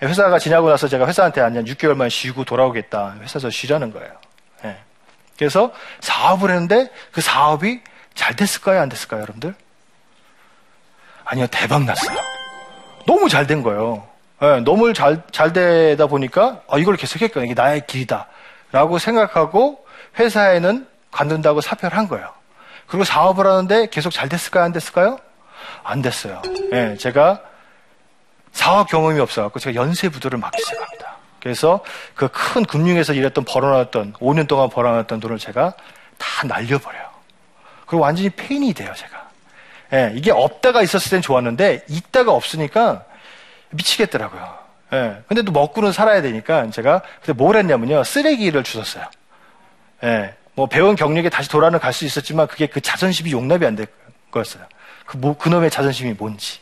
회사가 0.00 0.38
지나고 0.38 0.70
나서 0.70 0.86
제가 0.86 1.06
회사한테 1.08 1.40
한 1.40 1.54
6개월만 1.64 2.08
쉬고 2.08 2.44
돌아오겠다. 2.44 3.16
회사에서 3.20 3.50
쉬자는 3.50 3.92
거예요. 3.92 4.12
예. 4.64 4.78
그래서 5.36 5.72
사업을 6.00 6.50
했는데 6.50 6.88
그 7.10 7.20
사업이 7.20 7.80
잘 8.14 8.35
됐을까요? 8.37 8.81
안 8.81 8.88
됐을까요, 8.88 9.23
여러분들? 9.23 9.54
아니요, 11.25 11.47
대박 11.50 11.85
났어요. 11.85 12.19
너무 13.07 13.28
잘 13.28 13.47
된 13.47 13.62
거예요. 13.62 14.07
네, 14.40 14.61
너무 14.61 14.92
잘, 14.92 15.23
잘 15.31 15.52
되다 15.52 16.07
보니까, 16.07 16.61
아, 16.69 16.78
이걸 16.78 16.97
계속했거든요. 16.97 17.45
이게 17.45 17.54
나의 17.54 17.87
길이다. 17.87 18.26
라고 18.73 18.99
생각하고 18.99 19.85
회사에는 20.19 20.87
관둔다고 21.11 21.61
사표를 21.61 21.97
한 21.97 22.09
거예요. 22.09 22.28
그리고 22.87 23.04
사업을 23.04 23.47
하는데 23.47 23.87
계속 23.90 24.11
잘 24.11 24.28
됐을까요? 24.28 24.64
안 24.64 24.73
됐을까요? 24.73 25.19
안 25.85 26.02
됐어요. 26.02 26.42
네, 26.71 26.97
제가 26.97 27.40
사업 28.52 28.88
경험이 28.88 29.21
없어갖고 29.21 29.59
제가 29.61 29.75
연쇄부도를 29.75 30.38
맡기 30.38 30.61
시작합니다. 30.62 31.16
그래서 31.40 31.83
그 32.14 32.28
큰 32.28 32.64
금융에서 32.64 33.12
일했던 33.14 33.45
벌어놨던, 33.45 34.14
5년 34.14 34.47
동안 34.49 34.69
벌어놨던 34.71 35.21
돈을 35.21 35.38
제가 35.38 35.73
다 36.19 36.47
날려버려요. 36.47 37.12
그리고 37.92 38.04
완전히 38.04 38.30
페인이 38.30 38.72
돼요, 38.72 38.90
제가. 38.96 39.28
예, 39.92 40.12
이게 40.16 40.30
없다가 40.30 40.80
있었을 40.80 41.11
땐 41.11 41.20
좋았는데 41.20 41.84
있다가 41.90 42.32
없으니까 42.32 43.04
미치겠더라고요. 43.68 44.54
예, 44.94 45.18
근데 45.28 45.42
또 45.42 45.52
먹고는 45.52 45.92
살아야 45.92 46.22
되니까 46.22 46.70
제가 46.70 47.02
그때 47.20 47.34
뭘 47.34 47.54
했냐면요 47.56 48.02
쓰레기를 48.02 48.62
주웠어요. 48.64 49.04
예, 50.04 50.34
뭐 50.54 50.68
배운 50.68 50.96
경력에 50.96 51.28
다시 51.28 51.50
돌아는 51.50 51.78
갈 51.80 51.92
수 51.92 52.06
있었지만 52.06 52.46
그게 52.46 52.66
그 52.66 52.80
자존심이 52.80 53.30
용납이 53.30 53.66
안 53.66 53.76
될 53.76 53.87
거였어요. 54.30 54.64
그, 55.04 55.18
뭐, 55.18 55.37
그놈의 55.37 55.70
자존심이 55.70 56.14
뭔지. 56.14 56.61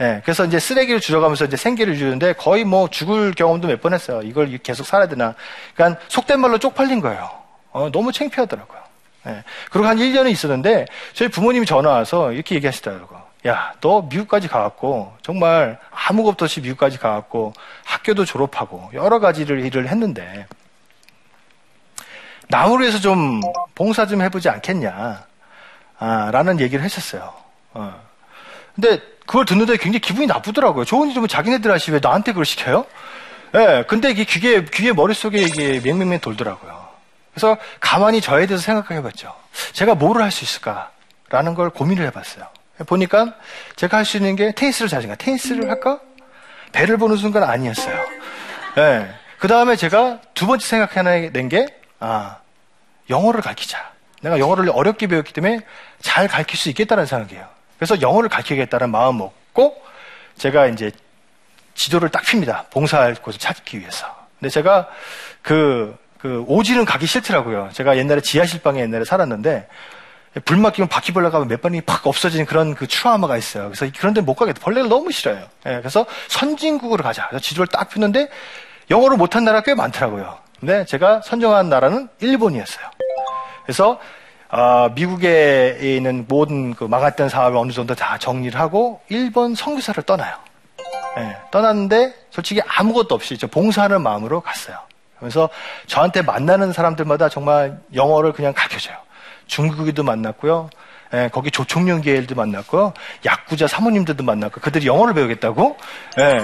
예, 0.00 0.20
그래서 0.24 0.44
이제 0.44 0.60
쓰레기를 0.60 1.00
줄여가면서 1.00 1.46
이제 1.46 1.56
생계를 1.56 1.98
주는데 1.98 2.34
거의 2.34 2.62
뭐 2.62 2.88
죽을 2.88 3.32
경험도 3.32 3.66
몇 3.66 3.80
번 3.80 3.94
했어요. 3.94 4.20
이걸 4.22 4.56
계속 4.58 4.86
살아야 4.86 5.08
되나. 5.08 5.34
그러니까 5.74 6.00
속된 6.06 6.38
말로 6.38 6.58
쪽팔린 6.58 7.00
거예요. 7.00 7.28
어, 7.72 7.90
너무 7.90 8.12
창피하더라고요. 8.12 8.81
예. 9.26 9.44
그리고 9.70 9.86
한 9.86 9.98
1년은 9.98 10.30
있었는데 10.30 10.86
저희 11.14 11.28
부모님이 11.28 11.66
전화 11.66 11.90
와서 11.90 12.32
이렇게 12.32 12.54
얘기하시더라고요. 12.56 13.22
야, 13.46 13.72
너 13.80 14.02
미국까지 14.02 14.48
가갖고 14.48 15.12
정말 15.22 15.78
아무 15.90 16.22
것도 16.22 16.44
없이 16.44 16.60
미국까지 16.60 16.98
가갖고 16.98 17.52
학교도 17.84 18.24
졸업하고 18.24 18.90
여러 18.94 19.18
가지를 19.18 19.64
일을 19.64 19.88
했는데 19.88 20.46
나무를 22.48 22.82
위해서 22.84 23.00
좀 23.00 23.40
봉사 23.74 24.06
좀 24.06 24.22
해보지 24.22 24.48
않겠냐. 24.48 25.24
아, 25.98 26.30
라는 26.32 26.60
얘기를 26.60 26.84
했었어요. 26.84 27.32
어. 27.74 27.94
근데 28.74 29.00
그걸 29.26 29.44
듣는데 29.44 29.76
굉장히 29.76 30.00
기분이 30.00 30.26
나쁘더라고요. 30.26 30.84
좋은 30.84 31.10
일이면 31.10 31.28
자기네들 31.28 31.70
하시 31.70 31.92
왜 31.92 32.00
나한테 32.02 32.32
그걸 32.32 32.44
시켜요? 32.44 32.84
예, 33.54 33.58
네, 33.58 33.84
근데 33.84 34.10
이게 34.10 34.24
귀에, 34.24 34.64
귀에 34.64 34.92
머릿속에 34.92 35.38
이게 35.40 35.80
맹맹맹 35.84 36.20
돌더라고요. 36.20 36.81
그래서 37.32 37.56
가만히 37.80 38.20
저에 38.20 38.46
대해서 38.46 38.62
생각해 38.62 39.02
봤죠. 39.02 39.34
제가 39.72 39.94
뭐를 39.94 40.22
할 40.22 40.30
수 40.30 40.44
있을까라는 40.44 41.54
걸 41.54 41.70
고민을 41.70 42.06
해봤어요. 42.06 42.46
보니까 42.86 43.34
제가 43.76 43.98
할 43.98 44.04
수 44.04 44.16
있는 44.16 44.36
게 44.36 44.52
테니스를 44.52 44.88
잘하니까 44.88 45.14
테니스를 45.16 45.68
할까? 45.70 46.00
배를 46.72 46.96
보는 46.96 47.16
순간 47.16 47.44
아니었어요. 47.44 47.94
예. 48.76 48.80
네. 48.80 49.14
그 49.38 49.48
다음에 49.48 49.76
제가 49.76 50.20
두 50.34 50.46
번째 50.46 50.66
생각해낸 50.66 51.48
게, 51.48 51.66
아, 52.00 52.38
영어를 53.10 53.40
가르치자. 53.42 53.92
내가 54.22 54.38
영어를 54.38 54.70
어렵게 54.70 55.08
배웠기 55.08 55.32
때문에 55.32 55.60
잘 56.00 56.28
가르칠 56.28 56.56
수 56.56 56.68
있겠다는 56.68 57.06
생각이에요. 57.06 57.46
그래서 57.76 58.00
영어를 58.00 58.28
가르치겠다는 58.28 58.90
마음 58.90 59.18
먹고 59.18 59.82
제가 60.38 60.66
이제 60.68 60.92
지도를 61.74 62.08
딱 62.10 62.22
핍니다. 62.22 62.66
봉사할 62.70 63.16
곳을 63.16 63.40
찾기 63.40 63.80
위해서. 63.80 64.06
근데 64.38 64.48
제가 64.48 64.88
그, 65.42 65.96
그 66.22 66.44
오지는 66.46 66.84
가기 66.84 67.06
싫더라고요. 67.06 67.70
제가 67.72 67.96
옛날에 67.96 68.20
지하실방에 68.20 68.80
옛날에 68.80 69.04
살았는데 69.04 69.66
불 70.44 70.56
맡기면 70.56 70.88
바퀴벌레 70.88 71.30
가면 71.30 71.48
몇 71.48 71.60
번이 71.60 71.80
팍 71.80 72.06
없어지는 72.06 72.46
그런 72.46 72.76
그 72.76 72.86
트라우마가 72.86 73.36
있어요. 73.36 73.64
그래서 73.64 73.92
그런 73.98 74.14
데 74.14 74.20
못 74.20 74.34
가겠다. 74.34 74.60
벌레를 74.62 74.88
너무 74.88 75.10
싫어요. 75.10 75.40
예, 75.66 75.78
그래서 75.78 76.06
선진국으로 76.28 77.02
가자. 77.02 77.26
그래서 77.28 77.42
지도를 77.42 77.66
딱 77.66 77.90
폈는데 77.90 78.28
영어를 78.88 79.16
못한 79.16 79.44
나라가 79.44 79.64
꽤 79.64 79.74
많더라고요. 79.74 80.38
근데 80.60 80.84
제가 80.86 81.22
선정한 81.22 81.68
나라는 81.68 82.08
일본이었어요. 82.20 82.86
그래서 83.64 83.98
어, 84.48 84.90
미국에 84.94 85.78
있는 85.82 86.24
모든 86.28 86.72
그 86.74 86.84
망했던 86.84 87.30
사업을 87.30 87.56
어느 87.58 87.72
정도 87.72 87.96
다 87.96 88.16
정리를 88.16 88.58
하고 88.60 89.00
일본 89.08 89.56
선교사를 89.56 90.00
떠나요. 90.04 90.36
네, 91.16 91.36
떠났는데 91.50 92.14
솔직히 92.30 92.60
아무것도 92.64 93.14
없이 93.14 93.36
봉사하는 93.36 94.02
마음으로 94.02 94.40
갔어요. 94.40 94.76
그래서 95.22 95.48
저한테 95.86 96.22
만나는 96.22 96.72
사람들마다 96.72 97.28
정말 97.28 97.78
영어를 97.94 98.32
그냥 98.32 98.52
가르쳐줘요. 98.54 98.96
중국이도 99.46 100.02
만났고요. 100.02 100.68
예, 101.14 101.30
거기 101.32 101.50
조총련계일도 101.50 102.34
만났고요. 102.34 102.92
야구자 103.24 103.68
사모님들도 103.68 104.24
만났고 104.24 104.60
그들이 104.60 104.86
영어를 104.86 105.14
배우겠다고. 105.14 105.76
예, 106.18 106.40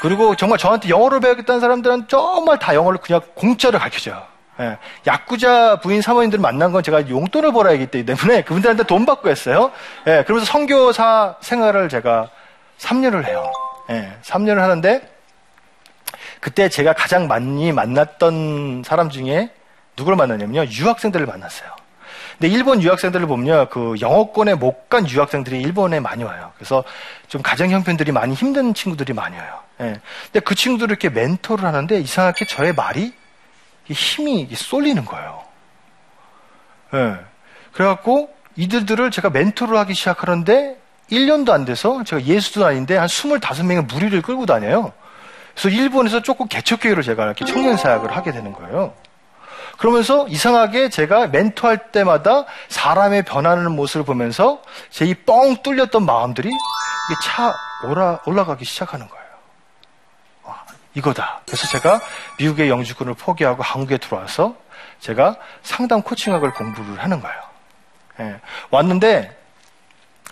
그리고 0.00 0.34
정말 0.34 0.58
저한테 0.58 0.88
영어를 0.88 1.20
배우겠다는 1.20 1.60
사람들은 1.60 2.08
정말 2.08 2.58
다 2.58 2.74
영어를 2.74 2.98
그냥 3.00 3.20
공짜로 3.34 3.78
가르쳐줘요. 3.78 4.22
예, 4.60 4.78
야구자 5.06 5.80
부인 5.80 6.00
사모님들 6.00 6.38
만난 6.38 6.72
건 6.72 6.82
제가 6.82 7.10
용돈을 7.10 7.52
벌어야 7.52 7.74
하기 7.74 7.86
때문에 7.86 8.42
그분들한테 8.42 8.84
돈 8.84 9.04
받고 9.04 9.28
했어요. 9.28 9.72
예, 10.06 10.24
그러면서 10.24 10.50
선교사 10.50 11.36
생활을 11.40 11.90
제가 11.90 12.30
3년을 12.78 13.26
해요. 13.26 13.50
예, 13.90 14.16
3년을 14.22 14.56
하는데 14.56 15.11
그때 16.42 16.68
제가 16.68 16.92
가장 16.92 17.28
많이 17.28 17.70
만났던 17.70 18.82
사람 18.84 19.10
중에 19.10 19.50
누구를 19.96 20.16
만났냐면요. 20.16 20.72
유학생들을 20.72 21.24
만났어요. 21.24 21.70
근데 22.32 22.52
일본 22.52 22.82
유학생들을 22.82 23.28
보면요. 23.28 23.68
그 23.70 23.94
영어권에 24.00 24.54
못 24.54 24.88
간 24.88 25.08
유학생들이 25.08 25.60
일본에 25.62 26.00
많이 26.00 26.24
와요. 26.24 26.50
그래서 26.56 26.82
좀 27.28 27.42
가정 27.42 27.70
형편들이 27.70 28.10
많이 28.10 28.34
힘든 28.34 28.74
친구들이 28.74 29.12
많이 29.12 29.36
와요. 29.36 29.60
예. 29.82 30.00
근데 30.24 30.40
그 30.40 30.56
친구들을 30.56 30.90
이렇게 30.90 31.08
멘토를 31.08 31.64
하는데 31.64 31.98
이상하게 32.00 32.44
저의 32.46 32.74
말이 32.74 33.14
힘이 33.88 34.48
쏠리는 34.52 35.04
거예요. 35.04 35.44
예. 36.94 37.16
그래갖고 37.72 38.34
이들들을 38.56 39.12
제가 39.12 39.30
멘토를 39.30 39.78
하기 39.78 39.94
시작하는데 39.94 40.76
1년도 41.12 41.50
안 41.50 41.64
돼서 41.64 42.02
제가 42.02 42.22
예수도 42.24 42.66
아닌데 42.66 42.96
한 42.96 43.06
25명의 43.06 43.86
무리를 43.86 44.20
끌고 44.22 44.44
다녀요. 44.44 44.92
그래서 45.54 45.68
일본에서 45.68 46.22
조금 46.22 46.48
개척교회를 46.48 47.02
제가 47.02 47.24
이렇게 47.24 47.44
청년 47.44 47.76
사역을 47.76 48.14
하게 48.16 48.32
되는 48.32 48.52
거예요. 48.52 48.94
그러면서 49.78 50.26
이상하게 50.28 50.90
제가 50.90 51.28
멘토할 51.28 51.90
때마다 51.92 52.44
사람의 52.68 53.24
변하는 53.24 53.72
모습을 53.72 54.04
보면서 54.04 54.62
제 54.90 55.06
이 55.06 55.14
뻥 55.14 55.56
뚫렸던 55.62 56.04
마음들이 56.04 56.50
차 57.22 57.52
올라, 57.84 58.20
올라가기 58.26 58.64
시작하는 58.64 59.08
거예요. 59.08 59.22
이거다. 60.94 61.40
그래서 61.46 61.66
제가 61.68 62.00
미국의 62.38 62.68
영주권을 62.68 63.14
포기하고 63.14 63.62
한국에 63.62 63.96
들어와서 63.98 64.54
제가 65.00 65.36
상담 65.62 66.02
코칭학을 66.02 66.52
공부를 66.52 67.02
하는 67.02 67.20
거예요. 67.20 67.36
예. 68.20 68.40
왔는데 68.70 69.36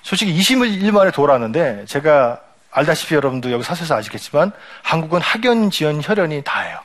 솔직히 0.02 0.38
20일 0.38 0.92
만에 0.92 1.10
돌아왔는데 1.10 1.86
제가 1.86 2.40
알다시피 2.70 3.14
여러분도 3.14 3.50
여기 3.52 3.62
사셔서 3.64 3.96
아시겠지만 3.96 4.52
한국은 4.82 5.20
학연, 5.20 5.70
지연, 5.70 6.00
혈연이 6.02 6.42
다예요. 6.44 6.78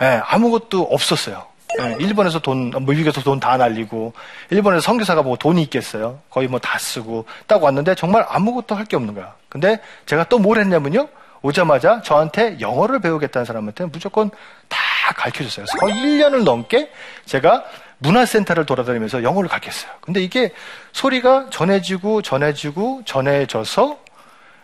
예, 0.00 0.20
아무것도 0.24 0.88
없었어요. 0.90 1.46
예, 1.80 1.96
일본에서 2.00 2.38
돈, 2.40 2.70
미국에서 2.86 3.22
돈 3.22 3.40
다 3.40 3.56
날리고 3.56 4.12
일본에서 4.50 4.80
선교사가 4.82 5.22
뭐 5.22 5.36
돈이 5.36 5.62
있겠어요. 5.62 6.20
거의 6.30 6.48
뭐 6.48 6.58
다 6.60 6.78
쓰고 6.78 7.26
딱 7.46 7.62
왔는데 7.62 7.94
정말 7.94 8.24
아무것도 8.28 8.74
할 8.74 8.84
게 8.86 8.96
없는 8.96 9.14
거야. 9.14 9.34
근데 9.48 9.78
제가 10.06 10.24
또 10.24 10.38
뭘 10.38 10.58
했냐면요. 10.58 11.08
오자마자 11.42 12.02
저한테 12.02 12.60
영어를 12.60 13.00
배우겠다는 13.00 13.44
사람한테 13.44 13.86
무조건 13.86 14.30
다 14.68 14.78
가르쳐 15.16 15.42
줬어요. 15.44 15.66
거의 15.80 15.94
1년을 15.94 16.44
넘게 16.44 16.90
제가 17.26 17.64
문화센터를 17.98 18.64
돌아다니면서 18.66 19.22
영어를 19.22 19.48
가르쳤어요. 19.48 19.90
근데 20.00 20.22
이게 20.22 20.52
소리가 20.92 21.46
전해지고 21.50 22.22
전해지고 22.22 23.02
전해져서 23.06 23.98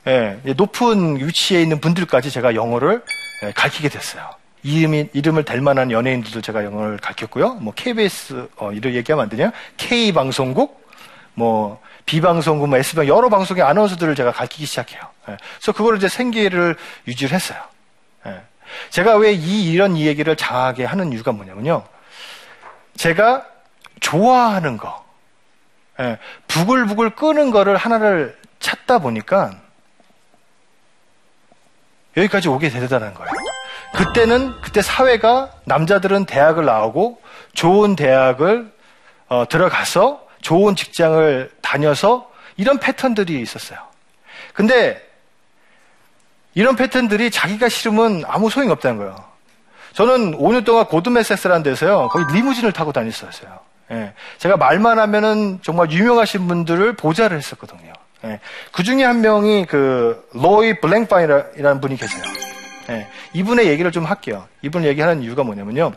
예, 0.08 0.40
높은 0.54 1.16
위치에 1.16 1.60
있는 1.60 1.80
분들까지 1.80 2.30
제가 2.30 2.54
영어를 2.54 3.02
예, 3.42 3.52
가르치게 3.52 3.90
됐어요. 3.90 4.30
이름이, 4.62 5.10
이름을 5.12 5.44
댈 5.44 5.60
만한 5.60 5.90
연예인들도 5.90 6.40
제가 6.40 6.64
영어를 6.64 6.96
가르쳤고요. 6.96 7.54
뭐, 7.56 7.74
KBS, 7.74 8.48
어, 8.56 8.72
이런 8.72 8.94
얘기하면 8.94 9.24
안 9.24 9.28
되냐? 9.28 9.52
K방송국, 9.76 10.88
뭐, 11.34 11.80
B방송국, 12.06 12.68
뭐, 12.68 12.78
S방, 12.78 13.06
여러 13.06 13.28
방송의 13.28 13.62
아나운서들을 13.62 14.14
제가 14.14 14.32
가르치기 14.32 14.64
시작해요. 14.64 15.02
예. 15.28 15.36
그래서 15.58 15.72
그걸 15.72 15.98
이제 15.98 16.08
생계를 16.08 16.76
유지를 17.06 17.34
했어요. 17.34 17.60
예. 18.26 18.40
제가 18.90 19.16
왜 19.16 19.32
이, 19.32 19.70
이런 19.70 19.94
이 19.94 20.06
얘기를 20.06 20.34
장하게 20.34 20.86
하는 20.86 21.12
이유가 21.12 21.32
뭐냐면요. 21.32 21.84
제가 22.96 23.46
좋아하는 24.00 24.78
거, 24.78 25.04
예. 26.00 26.18
부글부글 26.48 27.10
끄는 27.10 27.50
거를 27.50 27.76
하나를 27.76 28.36
찾다 28.58 28.98
보니까 28.98 29.52
여기까지 32.18 32.48
오게 32.48 32.68
되다는 32.68 33.14
거예요. 33.14 33.32
그때는 33.94 34.60
그때 34.60 34.82
사회가 34.82 35.50
남자들은 35.64 36.26
대학을 36.26 36.64
나오고 36.64 37.20
좋은 37.54 37.96
대학을 37.96 38.70
어, 39.28 39.44
들어가서 39.48 40.26
좋은 40.40 40.76
직장을 40.76 41.50
다녀서 41.60 42.30
이런 42.56 42.78
패턴들이 42.78 43.40
있었어요. 43.40 43.78
근데 44.52 45.02
이런 46.54 46.76
패턴들이 46.76 47.30
자기가 47.30 47.68
싫으면 47.68 48.24
아무 48.26 48.50
소용이 48.50 48.70
없다는 48.72 48.98
거예요. 48.98 49.24
저는 49.92 50.38
5년 50.38 50.64
동안 50.64 50.86
고드메섹스라는 50.86 51.62
데서요, 51.62 52.08
거의 52.08 52.24
리무진을 52.32 52.72
타고 52.72 52.92
다녔었어요. 52.92 53.58
예. 53.90 54.12
제가 54.38 54.56
말만 54.56 54.98
하면은 54.98 55.60
정말 55.62 55.90
유명하신 55.90 56.46
분들을 56.46 56.94
보좌를 56.94 57.36
했었거든요. 57.36 57.92
예. 58.24 58.40
그 58.72 58.82
중에 58.82 59.04
한 59.04 59.20
명이 59.20 59.66
그 59.66 60.28
로이 60.32 60.80
블랭파이라는 60.80 61.80
분이 61.80 61.96
계세요. 61.96 62.22
예. 62.90 63.08
이분의 63.32 63.68
얘기를 63.68 63.92
좀 63.92 64.04
할게요. 64.04 64.48
이분 64.62 64.84
얘기하는 64.84 65.22
이유가 65.22 65.44
뭐냐면요. 65.44 65.92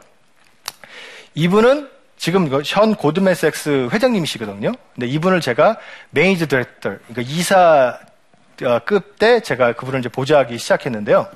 이분은 1.34 1.90
지금 2.18 2.50
현 2.64 2.94
고드맨섹스 2.94 3.90
회장님이시거든요. 3.92 4.74
근데 4.94 5.08
이분을 5.08 5.42
제가 5.42 5.78
managing 6.12 6.48
director, 6.48 6.98
그러니까 7.08 7.22
이사급 7.22 9.18
때 9.18 9.40
제가 9.40 9.74
그분을 9.74 10.02
이제 10.02 10.10
보좌하기 10.10 10.58
시작했는데요. 10.58 11.28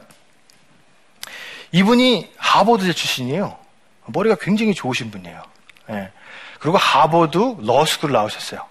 이분이 1.71 2.31
하버드 2.37 2.83
출신이에요. 2.93 3.57
머리가 4.05 4.35
굉장히 4.39 4.75
좋으신 4.75 5.09
분이에요. 5.09 5.41
예. 5.89 6.11
그리고 6.59 6.77
하버드 6.77 7.55
로스쿨 7.61 8.11
나오셨어요. 8.11 8.61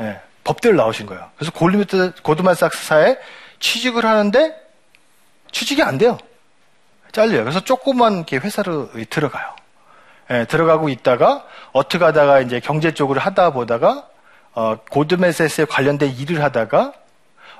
예. 0.00 0.20
법대를 0.48 0.76
나오신 0.78 1.04
거예요. 1.06 1.30
그래서 1.36 1.52
골리미트 1.52 2.14
골드만삭스사에 2.22 3.18
취직을 3.60 4.06
하는데 4.06 4.56
취직이 5.52 5.82
안 5.82 5.98
돼요. 5.98 6.16
잘려요. 7.12 7.44
그래서 7.44 7.60
조그만 7.60 8.24
회사로 8.32 8.88
들어가요. 9.10 9.54
예, 10.30 10.46
들어가고 10.46 10.88
있다가 10.88 11.44
어떻게 11.72 12.02
하다가 12.04 12.40
이제 12.40 12.60
경제 12.60 12.92
쪽으로 12.92 13.20
하다 13.20 13.50
보다가 13.50 14.08
어, 14.54 14.76
고드맨삭스에 14.90 15.66
관련된 15.66 16.14
일을 16.16 16.42
하다가 16.42 16.92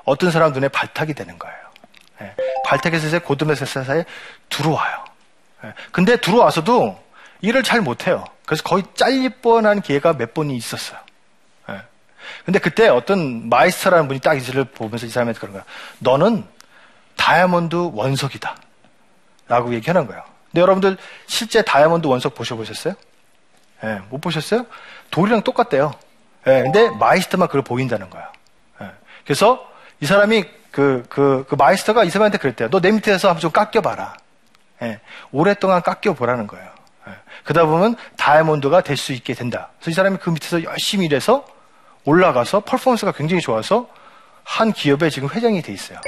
어떤 0.05 0.31
사람 0.31 0.53
눈에 0.53 0.67
발탁이 0.67 1.13
되는 1.13 1.37
거예요. 1.37 1.57
예, 2.21 2.35
발탁해서 2.65 3.07
이제 3.07 3.19
고드맨삭스사에 3.19 4.05
들어와요. 4.49 5.05
예, 5.65 5.73
근데 5.91 6.17
들어와서도 6.17 6.99
일을 7.41 7.61
잘 7.61 7.81
못해요. 7.81 8.25
그래서 8.45 8.63
거의 8.63 8.83
잘릴 8.95 9.29
뻔한 9.41 9.81
기회가 9.81 10.13
몇 10.13 10.33
번이 10.33 10.55
있었어요. 10.55 10.99
예. 12.29 12.43
근데 12.45 12.59
그때 12.59 12.87
어떤 12.87 13.49
마이스터라는 13.49 14.07
분이 14.07 14.19
딱 14.19 14.35
이를 14.35 14.63
보면서 14.65 15.05
이 15.05 15.09
사람한테 15.09 15.39
그런 15.39 15.53
거야. 15.53 15.63
너는 15.99 16.43
다이아몬드 17.15 17.91
원석이다. 17.93 18.55
라고 19.47 19.73
얘기하는 19.73 20.07
거예요. 20.07 20.21
근데 20.51 20.61
여러분들 20.61 20.97
실제 21.27 21.61
다이아몬드 21.61 22.07
원석 22.07 22.35
보셔보셨어요? 22.35 22.93
예, 23.83 24.01
못 24.09 24.19
보셨어요? 24.21 24.65
돌이랑 25.11 25.41
똑같대요. 25.41 25.93
예, 26.47 26.61
근데 26.63 26.89
마이스터만 26.89 27.47
그걸 27.47 27.61
보인다는 27.63 28.09
거예요. 28.09 28.27
예, 28.81 28.91
그래서 29.23 29.65
이 30.01 30.05
사람이 30.05 30.45
그, 30.71 31.03
그, 31.09 31.45
그 31.49 31.55
마이스터가 31.55 32.03
이 32.03 32.09
사람한테 32.09 32.37
그랬대요. 32.37 32.69
너 32.69 32.79
내 32.79 32.91
밑에서 32.91 33.27
한번 33.29 33.41
좀 33.41 33.51
깎여봐라. 33.51 34.15
예, 34.83 34.99
오랫동안 35.31 35.81
깎여보라는 35.81 36.47
거예요. 36.47 36.69
예, 37.07 37.11
그러다 37.43 37.65
보면 37.67 37.95
다이아몬드가 38.17 38.81
될 38.81 38.97
수 38.97 39.13
있게 39.13 39.33
된다. 39.33 39.69
그래서 39.79 39.91
이 39.91 39.93
사람이 39.93 40.17
그 40.17 40.29
밑에서 40.29 40.63
열심히 40.63 41.05
일해서 41.07 41.45
올라가서 42.09 42.61
퍼포먼스가 42.61 43.11
굉장히 43.11 43.41
좋아서 43.41 43.87
한 44.43 44.73
기업에 44.73 45.09
지금 45.09 45.29
회장이 45.29 45.61
돼 45.61 45.71
있어요. 45.71 45.99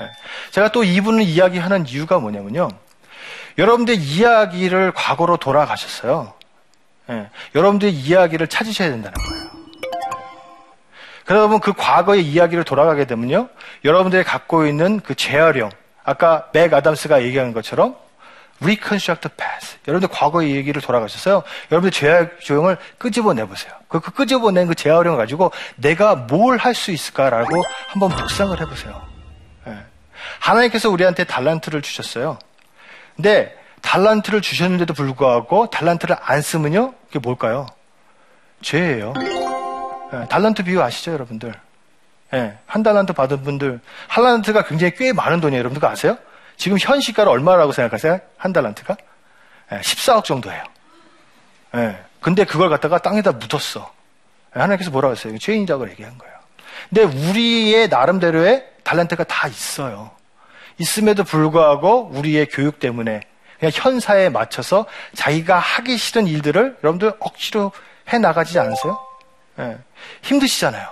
예, 0.00 0.10
제가 0.50 0.70
또 0.70 0.84
이분을 0.84 1.22
이야기하는 1.22 1.86
이유가 1.86 2.18
뭐냐면요. 2.18 2.68
여러분들 3.56 3.94
이야기를 3.96 4.92
과거로 4.94 5.38
돌아가셨어요. 5.38 6.34
예, 7.08 7.30
여러분들의 7.54 7.92
이야기를 7.92 8.48
찾으셔야 8.48 8.90
된다는 8.90 9.16
거예요. 9.16 9.50
그러다 11.24 11.46
보면 11.46 11.60
그 11.60 11.72
과거의 11.72 12.24
이야기를 12.24 12.64
돌아가게 12.64 13.06
되면요. 13.06 13.48
여러분들이 13.84 14.24
갖고 14.24 14.66
있는 14.66 15.00
그 15.00 15.14
재활용, 15.14 15.70
아까 16.04 16.48
맥 16.52 16.74
아담스가 16.74 17.22
얘기한 17.22 17.52
것처럼 17.52 17.96
reconstruct 18.62 19.28
the 19.28 19.34
past. 19.36 19.78
여러분들 19.88 20.14
과거의 20.14 20.54
얘기를 20.54 20.80
돌아가셨어요. 20.82 21.42
여러분들 21.70 21.90
재활용을 21.92 22.76
끄집어내 22.98 23.46
보세요. 23.46 23.72
그, 23.88 24.00
그 24.00 24.10
끄집어낸 24.12 24.66
그 24.68 24.74
재활용을 24.74 25.18
가지고 25.18 25.52
내가 25.76 26.14
뭘 26.14 26.58
할 26.58 26.74
수 26.74 26.90
있을까라고 26.90 27.62
한번 27.88 28.10
묵상을 28.10 28.58
해보세요. 28.60 29.02
예. 29.66 29.76
하나님께서 30.40 30.90
우리한테 30.90 31.24
달란트를 31.24 31.82
주셨어요. 31.82 32.38
근데 33.16 33.56
달란트를 33.82 34.42
주셨는데도 34.42 34.92
불구하고 34.94 35.68
달란트를 35.70 36.16
안 36.20 36.42
쓰면요? 36.42 36.92
그게 37.06 37.18
뭘까요? 37.18 37.66
죄예요. 38.62 39.14
예, 40.12 40.26
달란트 40.28 40.64
비유 40.64 40.82
아시죠, 40.82 41.12
여러분들? 41.12 41.54
예, 42.34 42.58
한 42.66 42.82
달란트 42.82 43.12
받은 43.14 43.42
분들, 43.42 43.80
한 44.06 44.24
달란트가 44.24 44.64
굉장히 44.64 44.94
꽤 44.96 45.12
많은 45.12 45.40
돈이에요. 45.40 45.58
여러분들 45.60 45.88
아세요? 45.88 46.18
지금 46.60 46.76
현 46.78 47.00
시가로 47.00 47.30
얼마라고 47.30 47.72
생각하세요? 47.72 48.20
한 48.36 48.52
달란트가? 48.52 48.94
예, 49.72 49.80
14억 49.80 50.24
정도예요. 50.24 50.62
예, 51.76 51.98
근데 52.20 52.44
그걸 52.44 52.68
갖다가 52.68 52.98
땅에다 52.98 53.32
묻었어. 53.32 53.90
예, 54.54 54.60
하나님께서 54.60 54.90
뭐라고 54.90 55.14
했어요? 55.14 55.38
죄인이라고 55.38 55.88
얘기한 55.88 56.18
거예요. 56.18 56.34
근데 56.90 57.30
우리의 57.30 57.88
나름대로의 57.88 58.66
달란트가 58.84 59.24
다 59.24 59.48
있어요. 59.48 60.10
있음에도 60.76 61.24
불구하고 61.24 62.10
우리의 62.12 62.46
교육 62.50 62.78
때문에 62.78 63.22
그냥 63.58 63.72
현사에 63.74 64.28
맞춰서 64.28 64.84
자기가 65.14 65.58
하기 65.58 65.96
싫은 65.96 66.26
일들을 66.26 66.76
여러분들 66.84 67.14
억지로 67.20 67.72
해 68.12 68.18
나가지 68.18 68.58
않으세요? 68.58 69.00
예. 69.60 69.78
힘드시잖아요. 70.20 70.88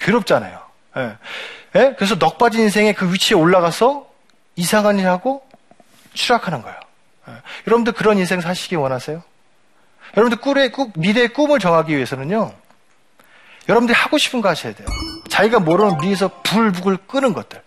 괴롭잖아요. 0.00 0.60
예. 0.96 1.16
예? 1.76 1.94
그래서 1.96 2.18
넋 2.18 2.36
빠진 2.36 2.62
인생의 2.62 2.94
그 2.94 3.12
위치에 3.12 3.36
올라가서 3.36 4.12
이상한 4.56 4.98
일 4.98 5.08
하고 5.08 5.46
추락하는 6.12 6.62
거예요. 6.62 6.78
예. 7.28 7.32
여러분들 7.66 7.92
그런 7.92 8.18
인생 8.18 8.40
사시기 8.40 8.76
원하세요? 8.76 9.22
여러분들 10.16 10.40
꿀의, 10.40 10.72
꿀, 10.72 10.90
미래의 10.94 11.28
꿈을 11.28 11.58
정하기 11.58 11.94
위해서는요, 11.94 12.52
여러분들이 13.68 13.96
하고 13.96 14.18
싶은 14.18 14.40
거 14.40 14.48
하셔야 14.48 14.74
돼요. 14.74 14.86
자기가 15.28 15.60
모르는 15.60 15.98
미에서 15.98 16.28
불북을 16.42 16.98
끄는 17.06 17.32
것들. 17.32 17.62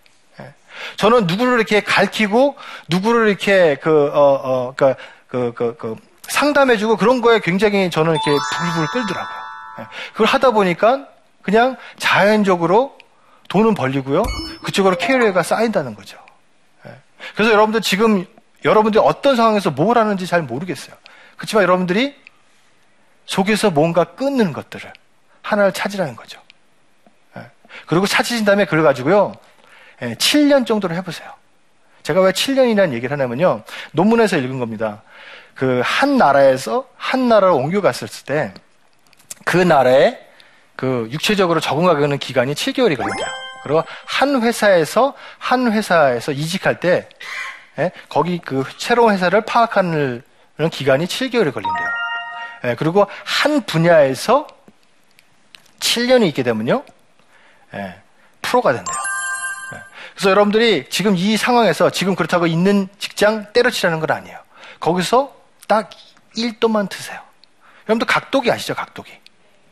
저는 0.96 1.26
누구를 1.26 1.54
이렇게 1.54 1.80
가르치고 1.80 2.56
누구를 2.88 3.28
이렇게 3.28 3.76
그, 3.82 4.10
어, 4.14 4.20
어, 4.42 4.74
그, 4.76 4.94
그, 5.26 5.52
그, 5.54 5.76
그 5.76 5.96
상담해주고 6.28 6.96
그런 6.96 7.20
거에 7.20 7.40
굉장히 7.40 7.90
저는 7.90 8.12
이렇게 8.12 8.30
불불 8.30 8.86
끌더라고요. 8.92 9.38
예. 9.80 9.86
그걸 10.12 10.26
하다 10.26 10.52
보니까 10.52 11.08
그냥 11.42 11.76
자연적으로 11.98 12.96
돈은 13.48 13.74
벌리고요. 13.74 14.22
그쪽으로 14.62 14.96
캐리어가 14.96 15.42
쌓인다는 15.42 15.94
거죠. 15.94 16.18
예. 17.28 17.32
그래서 17.34 17.52
여러분들 17.52 17.80
지금 17.80 18.26
여러분들이 18.64 19.02
어떤 19.04 19.36
상황에서 19.36 19.70
뭘 19.70 19.98
하는지 19.98 20.26
잘 20.26 20.42
모르겠어요. 20.42 20.96
그렇지만 21.36 21.62
여러분들이 21.62 22.16
속에서 23.26 23.70
뭔가 23.70 24.04
끊는 24.04 24.52
것들을 24.52 24.92
하나를 25.42 25.72
찾으라는 25.72 26.16
거죠. 26.16 26.40
예. 27.36 27.42
그리고 27.86 28.06
찾으신 28.06 28.44
다음에 28.44 28.64
그래 28.64 28.82
가지고요. 28.82 29.34
7년 30.00 30.62
예, 30.62 30.64
정도를 30.64 30.96
해보세요. 30.96 31.32
제가 32.02 32.20
왜 32.20 32.32
7년이라는 32.32 32.92
얘기를 32.92 33.10
하냐면요. 33.12 33.62
논문에서 33.92 34.38
읽은 34.38 34.58
겁니다. 34.58 35.02
그 35.54 35.82
한 35.84 36.16
나라에서 36.16 36.88
한 36.96 37.28
나라로 37.28 37.56
옮겨 37.56 37.80
갔을 37.80 38.08
때 38.24 38.52
그 39.48 39.56
나라에 39.56 40.18
그 40.76 41.08
육체적으로 41.10 41.58
적응하는 41.58 42.18
기간이 42.18 42.52
7개월이 42.52 42.98
걸린대요. 42.98 43.26
그리고 43.62 43.84
한 44.06 44.42
회사에서 44.42 45.14
한 45.38 45.72
회사에서 45.72 46.32
이직할 46.32 46.80
때 46.80 47.08
예, 47.78 47.92
거기 48.08 48.38
그 48.38 48.64
새로운 48.78 49.12
회사를 49.14 49.42
파악하는 49.42 50.22
기간이 50.72 51.06
7개월이 51.06 51.52
걸린대요. 51.52 51.86
예, 52.64 52.74
그리고 52.76 53.06
한 53.24 53.62
분야에서 53.62 54.46
7년이 55.80 56.26
있게 56.28 56.42
되면요. 56.42 56.84
프로가 58.42 58.72
된대요. 58.72 58.96
그래서 60.14 60.30
여러분들이 60.30 60.88
지금 60.88 61.14
이 61.16 61.36
상황에서 61.36 61.90
지금 61.90 62.16
그렇다고 62.16 62.48
있는 62.48 62.88
직장 62.98 63.52
때려치라는 63.52 64.00
건 64.00 64.10
아니에요. 64.10 64.38
거기서 64.80 65.32
딱 65.68 65.90
1도만 66.36 66.88
트세요. 66.88 67.20
여러분들 67.88 68.06
각도기 68.06 68.50
아시죠? 68.50 68.74
각도기. 68.74 69.12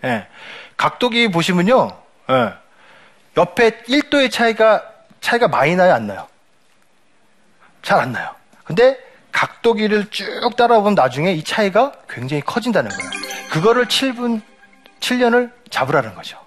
예. 0.05 0.29
각도기 0.77 1.33
보시면요. 1.33 1.91
예. 3.37 3.41
옆에 3.41 3.83
1도의 3.83 4.31
차이가 4.31 4.83
차이가 5.21 5.49
많이 5.49 5.77
나요, 5.77 5.95
안 5.95 6.07
나요? 6.07 6.29
잘 7.83 8.01
안 8.01 8.13
나요. 8.13 8.35
근데 8.65 8.99
각도기를 9.33 10.11
쭉 10.11 10.25
따라보면 10.57 10.95
나중에 10.95 11.33
이 11.33 11.45
차이가 11.45 11.93
굉장히 12.09 12.43
커진다는 12.43 12.91
거예요. 12.91 13.11
그거를 13.51 13.87
7분, 13.87 14.41
7년을 15.01 15.53
잡으라는 15.71 16.15
거죠. 16.15 16.39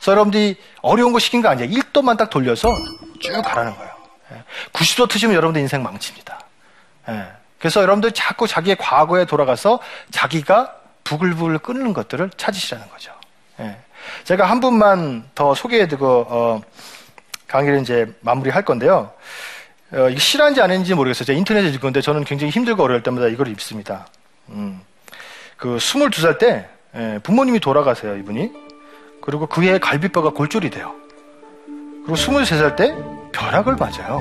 그래서 0.00 0.12
여러분들이 0.12 0.56
어려운 0.80 1.12
거 1.12 1.18
시킨 1.18 1.42
거 1.42 1.48
아니야. 1.50 1.66
1도만 1.66 2.16
딱 2.16 2.30
돌려서 2.30 2.74
쭉 3.20 3.42
가라는 3.42 3.76
거예요. 3.76 3.92
90도 4.72 5.02
예. 5.02 5.08
트시면 5.08 5.36
여러분들 5.36 5.60
인생 5.60 5.82
망칩니다. 5.82 6.40
예. 7.10 7.26
그래서 7.58 7.82
여러분들 7.82 8.12
자꾸 8.12 8.46
자기의 8.46 8.76
과거에 8.76 9.26
돌아가서 9.26 9.80
자기가 10.10 10.74
부글부글 11.04 11.58
끓는 11.58 11.92
것들을 11.92 12.30
찾으시라는 12.36 12.88
거죠. 12.88 13.12
예. 14.20 14.24
제가 14.24 14.46
한 14.46 14.60
분만 14.60 15.24
더 15.34 15.54
소개해드고 15.54 16.26
어, 16.28 16.60
강의를 17.46 17.80
이제 17.80 18.12
마무리할 18.20 18.64
건데요. 18.64 19.10
어, 19.92 20.08
이게 20.08 20.18
실한지 20.18 20.60
아닌지 20.60 20.94
모르겠어요. 20.94 21.24
제가 21.26 21.38
인터넷에 21.38 21.68
읽은 21.68 21.80
건데 21.80 22.00
저는 22.00 22.24
굉장히 22.24 22.50
힘들고 22.50 22.82
어려울 22.82 23.02
때마다 23.02 23.26
이걸 23.26 23.48
입습니다. 23.48 24.06
음, 24.50 24.80
그 25.56 25.76
22살 25.76 26.38
때 26.38 26.68
부모님이 27.22 27.60
돌아가세요, 27.60 28.16
이분이. 28.16 28.50
그리고 29.22 29.46
그의 29.46 29.78
갈비뼈가 29.80 30.30
골절이 30.30 30.70
돼요. 30.70 30.92
그리고 32.04 32.14
23살 32.14 32.76
때 32.76 32.94
벼락을 33.32 33.76
맞아요. 33.76 34.20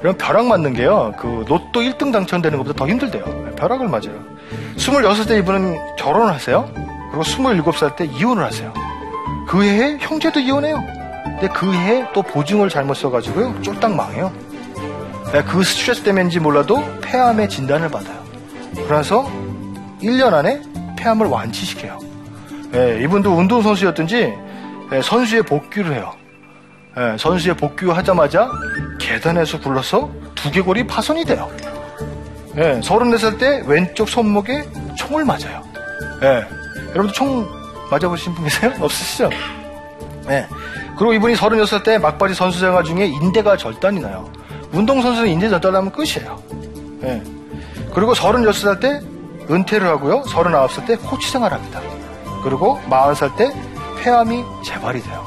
이런 0.00 0.16
벼락 0.16 0.46
맞는 0.46 0.74
게요, 0.74 1.12
그 1.18 1.44
로또 1.48 1.80
1등 1.80 2.12
당첨되는 2.12 2.58
것보다 2.58 2.76
더 2.76 2.88
힘들대요. 2.88 3.54
벼락을 3.56 3.88
맞아요. 3.88 4.24
26살 4.76 5.26
때 5.26 5.38
이분은 5.38 5.96
결혼을 5.96 6.32
하세요. 6.32 6.70
그리고 7.10 7.22
27살 7.22 7.96
때 7.96 8.04
이혼을 8.04 8.44
하세요. 8.44 8.72
그 9.48 9.64
해에 9.64 9.96
형제도 9.98 10.38
이혼해요. 10.38 10.84
근데 11.24 11.48
그 11.48 11.72
해에 11.72 12.04
또 12.12 12.22
보증을 12.22 12.68
잘못 12.68 12.94
써가지고요. 12.94 13.62
쫄딱 13.62 13.94
망해요. 13.94 14.30
네, 15.32 15.42
그 15.42 15.62
스트레스 15.62 16.02
때문인지 16.02 16.38
몰라도 16.38 16.82
폐암의 17.00 17.48
진단을 17.48 17.88
받아요. 17.88 18.22
그래서 18.86 19.26
1년 20.02 20.34
안에 20.34 20.60
폐암을 20.98 21.26
완치시켜요. 21.26 21.98
예, 22.74 23.00
이분도 23.02 23.32
운동선수였든지 23.32 24.34
예, 24.92 25.02
선수에 25.02 25.42
복귀를 25.42 25.94
해요. 25.94 26.12
예, 26.98 27.16
선수에 27.18 27.54
복귀하자마자 27.54 28.50
계단에서 28.98 29.60
굴러서 29.60 30.10
두개골이 30.34 30.86
파손이 30.86 31.24
돼요. 31.24 31.50
예, 32.58 32.80
34살 32.80 33.38
때 33.38 33.62
왼쪽 33.66 34.08
손목에 34.10 34.68
총을 34.96 35.24
맞아요. 35.24 35.62
예, 36.22 36.44
여러분도 36.90 37.12
총 37.12 37.57
맞아보신 37.90 38.34
분 38.34 38.44
계세요? 38.44 38.72
없으시죠? 38.80 39.30
예. 40.28 40.46
그리고 40.96 41.12
이분이 41.14 41.34
36살 41.34 41.84
때 41.84 41.98
막바지 41.98 42.34
선수 42.34 42.58
생활 42.58 42.84
중에 42.84 43.06
인대가 43.06 43.56
절단이 43.56 44.00
나요. 44.00 44.30
운동선수는 44.72 45.28
인대 45.30 45.48
절단하면 45.48 45.92
끝이에요. 45.92 46.42
예. 47.04 47.22
그리고 47.94 48.12
36살 48.12 48.80
때 48.80 49.00
은퇴를 49.50 49.86
하고요. 49.88 50.22
39살 50.24 50.86
때 50.86 50.96
코치 50.96 51.30
생활합니다. 51.30 51.80
그리고 52.44 52.78
40살 52.90 53.36
때 53.36 53.52
폐암이 54.02 54.44
재발이 54.64 55.02
돼요. 55.02 55.24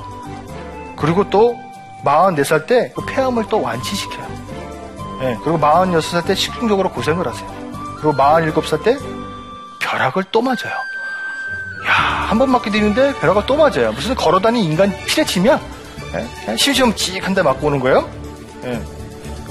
그리고 0.98 1.28
또 1.30 1.58
44살 2.06 2.68
때 2.68 2.92
그 2.96 3.04
폐암을 3.06 3.46
또 3.50 3.62
완치시켜요. 3.62 4.28
예, 5.22 5.38
그리고 5.44 5.58
46살 5.60 6.26
때 6.26 6.36
식중독으로 6.36 6.90
고생을 6.92 7.28
하세요. 7.28 7.50
그리고 7.98 8.14
47살 8.14 8.84
때 8.84 8.98
벼락을 9.80 10.24
또 10.32 10.42
맞아요. 10.42 10.76
야, 11.92 12.26
한번 12.30 12.50
맞게 12.52 12.72
되는데 12.72 13.14
벼락을 13.20 13.46
또 13.46 13.58
맞아요. 13.58 13.92
무슨 13.92 14.16
걸어다니는 14.16 14.72
인간 14.72 14.96
피레침이야? 15.06 15.60
예? 16.16 16.56
찍한 16.96 17.34
대 17.34 17.42
맞고 17.42 17.68
오는 17.68 17.80
거예요. 17.80 18.10
예. 18.64 18.82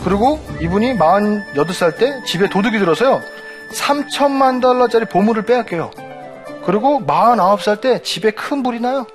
그리고 0.05 0.41
이분이 0.63 0.95
48살 0.95 1.99
때 1.99 2.23
집에 2.25 2.49
도둑이 2.49 2.79
들어서요. 2.79 3.21
3천만 3.75 4.63
달러짜리 4.63 5.05
보물을 5.05 5.43
빼앗겨요. 5.43 5.91
그리고 6.65 7.01
49살 7.07 7.81
때 7.81 8.03
집에 8.03 8.31
큰 8.31 8.63
불이 8.63 8.81
나요. 8.81 9.07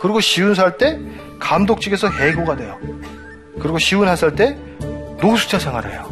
그리고 0.00 0.20
쉬운 0.20 0.54
살때 0.54 0.98
감독직에서 1.40 2.10
해고가 2.10 2.56
돼요. 2.56 2.78
그리고 3.60 3.78
쉬운 3.78 4.06
한살때 4.06 4.56
노숙자 5.20 5.58
생활을 5.58 5.92
해요. 5.92 6.08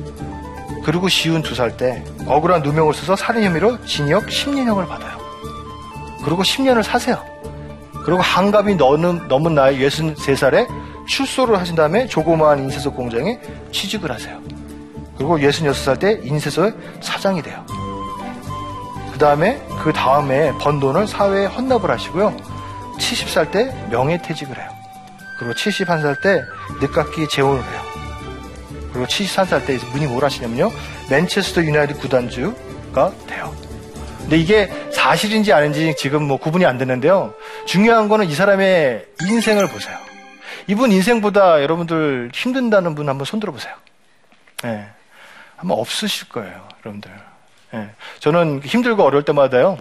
그리고 0.85 1.09
쉬운 1.09 1.43
두살때 1.43 2.05
억울한 2.27 2.63
누명을 2.63 2.95
써서 2.95 3.17
살인 3.17 3.45
혐의로 3.45 3.85
징역 3.85 4.27
10년형을 4.27 4.89
받아요. 4.89 5.26
그리고 6.27 6.43
10년을 6.43 6.83
사세요. 6.83 7.25
그리고 8.05 8.21
한갑이 8.21 8.75
넘은, 8.75 9.29
넘은 9.29 9.55
나이 9.55 9.79
63살에 9.79 10.67
출소를 11.07 11.57
하신 11.57 11.77
다음에 11.77 12.09
조그마한 12.09 12.59
인쇄소 12.59 12.93
공장에 12.93 13.39
취직을 13.71 14.11
하세요. 14.11 14.41
그리고 15.17 15.39
66살 15.39 16.01
때 16.01 16.21
인쇄소의 16.25 16.75
사장이 17.01 17.43
돼요. 17.43 17.65
그 19.13 19.19
다음에 19.21 19.65
그 19.85 19.93
다음에 19.93 20.51
번 20.59 20.81
돈을 20.81 21.07
사회에 21.07 21.47
헌납을 21.47 21.89
하시고요. 21.93 22.37
70살 22.99 23.53
때 23.53 23.73
명예퇴직을 23.93 24.59
해요. 24.59 24.69
그리고 25.39 25.55
71살 25.55 26.21
때 26.23 26.43
늦깎이 26.81 27.29
재혼을 27.29 27.63
해요. 27.63 27.83
그리고 28.93 29.07
73살 29.07 29.65
때 29.65 29.79
문이 29.93 30.09
뭘 30.09 30.25
하시냐면요. 30.25 30.73
맨체스터 31.09 31.63
유나이티드 31.63 32.01
구단주가 32.01 33.13
돼요. 33.29 33.66
근데 34.27 34.39
이게 34.39 34.67
사실인지 34.91 35.53
아닌지 35.53 35.95
지금 35.97 36.25
뭐 36.25 36.37
구분이 36.37 36.67
안 36.67 36.79
되는데요. 36.79 37.33
중요한 37.65 38.09
거는 38.09 38.27
이 38.27 38.35
사람의 38.35 39.07
인생을 39.23 39.69
보세요. 39.69 39.97
이분 40.67 40.91
인생보다 40.91 41.63
여러분들 41.63 42.33
힘든다는 42.35 42.97
분 42.97 43.09
한번 43.09 43.25
손들어 43.25 43.53
보세요. 43.53 43.73
네. 44.65 44.85
아마 45.59 45.75
없으실 45.75 46.29
거예요, 46.29 46.67
여러분들. 46.81 47.09
네. 47.71 47.91
저는 48.19 48.63
힘들고 48.65 49.05
어려울 49.05 49.25
때마다요. 49.25 49.79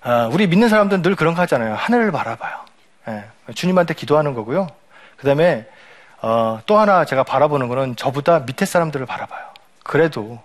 아, 0.00 0.28
우리 0.30 0.46
믿는 0.46 0.68
사람들은 0.68 1.02
늘 1.02 1.16
그런 1.16 1.34
거 1.34 1.42
하잖아요. 1.42 1.74
하늘을 1.74 2.12
바라봐요. 2.12 2.60
네. 3.08 3.24
주님한테 3.56 3.94
기도하는 3.94 4.34
거고요. 4.34 4.68
그 5.16 5.26
다음에 5.26 5.66
어, 6.22 6.60
또 6.66 6.78
하나 6.78 7.04
제가 7.04 7.24
바라보는 7.24 7.66
거는 7.66 7.96
저보다 7.96 8.38
밑에 8.46 8.64
사람들을 8.64 9.04
바라봐요. 9.04 9.42
그래도 9.82 10.40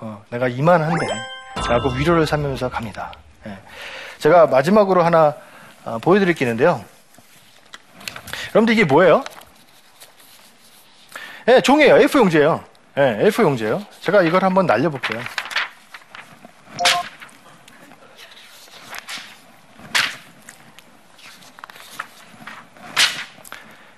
어, 0.00 0.24
내가 0.30 0.48
이만한데 0.48 1.06
라고 1.66 1.90
위로를 1.90 2.26
삼으면서 2.26 2.68
갑니다. 2.68 3.12
네. 3.44 3.58
제가 4.18 4.46
마지막으로 4.46 5.02
하나 5.02 5.34
어, 5.84 5.98
보여드릴 5.98 6.34
게 6.34 6.44
있는데요. 6.44 6.84
여러분들 8.50 8.74
이게 8.74 8.84
뭐예요? 8.84 9.24
네, 11.46 11.60
종이에요. 11.60 11.96
A4 11.96 12.18
용지예요. 12.18 12.64
네, 12.94 13.18
A4 13.24 13.42
용지예요. 13.42 13.84
제가 14.00 14.22
이걸 14.22 14.44
한번 14.44 14.66
날려볼게요. 14.66 15.20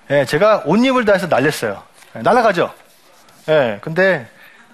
네, 0.07 0.25
제가 0.25 0.63
온 0.65 0.83
힘을 0.83 1.05
다해서 1.05 1.27
날렸어요. 1.27 1.83
네, 2.13 2.21
날아가죠? 2.21 2.73
네, 3.45 3.79
근데 3.81 4.27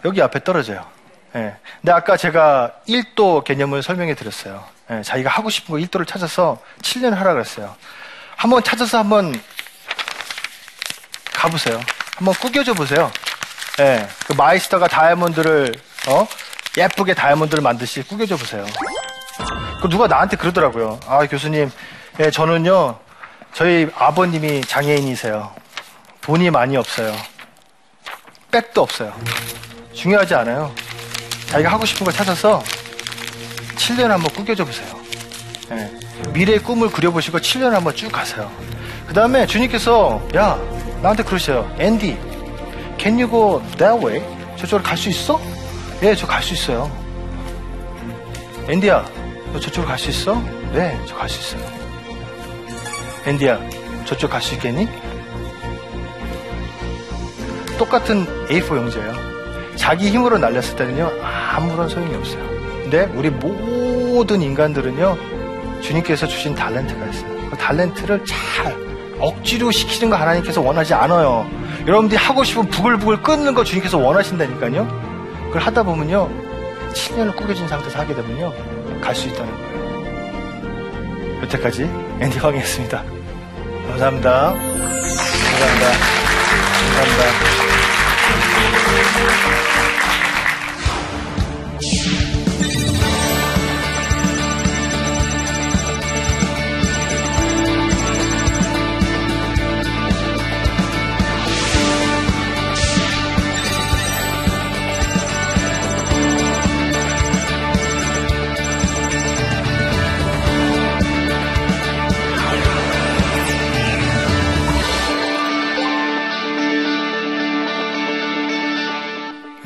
여기 0.04 0.22
앞에 0.22 0.44
떨어져요. 0.44 0.97
네, 1.34 1.56
근데 1.82 1.92
아까 1.92 2.18
제가 2.18 2.72
1도 2.88 3.44
개념을 3.44 3.84
설명해 3.84 4.16
드렸어요. 4.16 4.64
네, 4.90 5.04
자기가 5.04 5.30
하고 5.30 5.50
싶은 5.50 5.74
거 5.74 5.86
1도를 5.86 6.08
찾아서 6.08 6.60
7년을 6.82 7.16
하라 7.16 7.34
그랬어요. 7.34 7.76
한번 8.36 8.64
찾아서 8.64 9.00
한번 9.00 9.40
가보세요. 11.34 11.80
한번 12.16 12.34
꾸겨줘 12.36 12.74
보세요. 12.74 13.12
예, 13.80 14.08
그 14.26 14.34
마이스터가 14.34 14.88
다이아몬드를 14.88 15.74
어 16.08 16.28
예쁘게 16.78 17.14
다이아몬드를 17.14 17.62
만들듯이 17.62 18.02
꾸겨줘 18.04 18.38
보세요. 18.38 18.66
그 19.82 19.90
누가 19.90 20.08
나한테 20.08 20.38
그러더라고요. 20.38 21.00
아 21.06 21.26
교수님, 21.28 21.72
예, 22.20 22.32
저는요 22.32 22.98
저희 23.54 23.88
아버님이 23.96 24.62
장애인이세요. 24.62 25.54
돈이 26.22 26.50
많이 26.50 26.78
없어요. 26.78 27.16
백도 28.52 28.82
없어요. 28.82 29.14
중요하지 29.94 30.36
않아요. 30.36 30.74
자기가 31.48 31.72
하고 31.72 31.86
싶은 31.86 32.06
걸 32.06 32.14
찾아서 32.14 32.62
7년 33.78 34.08
한번 34.08 34.32
꾸겨줘 34.34 34.66
보세요. 34.66 34.88
예, 35.72 35.92
미래의 36.34 36.60
꿈을 36.60 36.90
그려보시고 36.90 37.40
7년 37.40 37.70
한번 37.72 37.96
쭉 37.96 38.12
가세요. 38.12 38.52
그 39.08 39.14
다음에 39.14 39.46
주님께서 39.48 40.22
야 40.36 40.58
나한테 41.02 41.24
그러셔요. 41.24 41.70
앤디, 41.80 42.18
can 43.00 43.16
you 43.20 43.30
go 43.30 43.62
that 43.78 44.04
way? 44.06 44.22
저쪽으로 44.58 44.84
갈 44.84 44.98
수 44.98 45.10
있어? 45.10 45.40
예, 46.04 46.16
저 46.16 46.28
갈 46.28 46.42
수 46.44 46.54
있어요. 46.54 46.92
앤디야, 48.68 49.06
너 49.54 49.60
저쪽으로 49.60 49.88
갈 49.88 49.98
수 49.98 50.10
있어? 50.10 50.36
네, 50.74 51.00
저 51.08 51.16
갈 51.16 51.30
수 51.30 51.40
있어요. 51.40 51.70
앤디야, 53.26 53.60
저쪽 54.06 54.30
갈 54.32 54.42
수 54.42 54.54
있겠니? 54.56 54.88
똑같은 57.78 58.26
A4 58.48 58.76
용제예요. 58.76 59.37
자기 59.78 60.10
힘으로 60.10 60.38
날렸을 60.38 60.76
때는요, 60.76 61.10
아무런 61.24 61.88
소용이 61.88 62.14
없어요. 62.16 62.44
근데 62.84 63.10
우리 63.16 63.30
모든 63.30 64.42
인간들은요, 64.42 65.18
주님께서 65.82 66.28
주신 66.28 66.54
달렌트가 66.56 67.06
있어요. 67.06 67.50
그 67.50 67.56
달렌트를 67.58 68.26
잘 68.26 68.76
억지로 69.20 69.72
시키는 69.72 70.10
거 70.10 70.18
하나님께서 70.18 70.62
원하지 70.62 70.94
않아요. 70.94 71.50
여러분들이 71.88 72.20
하고 72.20 72.44
싶은 72.44 72.68
부글부글 72.70 73.22
끊는 73.22 73.54
거 73.56 73.64
주님께서 73.64 73.98
원하신다니까요. 73.98 74.88
그걸 75.48 75.62
하다 75.62 75.84
보면요. 75.84 76.30
7년을 76.94 77.36
꾸겨진 77.36 77.68
상태에서 77.68 78.00
하게 78.00 78.14
되면요. 78.16 78.54
갈 79.02 79.16
수 79.16 79.28
있다는 79.30 79.52
거예요. 79.54 79.68
여태까지 81.44 81.84
앤디 82.20 82.40
황이었습니다. 82.40 83.04
감사합니다. 83.90 84.32
감사합니다. 84.52 85.88
감사합니다. 86.98 87.58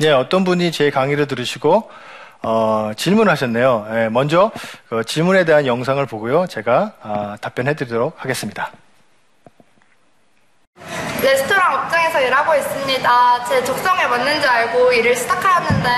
예, 0.02 0.10
어떤 0.10 0.42
분이 0.42 0.72
제 0.72 0.90
강의를 0.90 1.26
들으시고 1.28 1.88
어, 2.42 2.90
질문하셨네요. 2.96 3.86
예, 3.92 4.08
먼저 4.08 4.50
그 4.88 5.04
질문에 5.04 5.44
대한 5.44 5.64
영상을 5.66 6.04
보고요. 6.06 6.46
제가 6.48 6.94
아, 7.02 7.36
답변해 7.40 7.74
드리도록 7.74 8.16
하겠습니다. 8.18 8.72
레스토랑 11.22 11.84
업장에서 11.84 12.20
일하고 12.20 12.52
있습니다. 12.56 13.44
제 13.44 13.62
적성에 13.62 14.06
맞는지 14.08 14.44
알고 14.48 14.92
일을 14.92 15.14
시작하였는데 15.14 15.88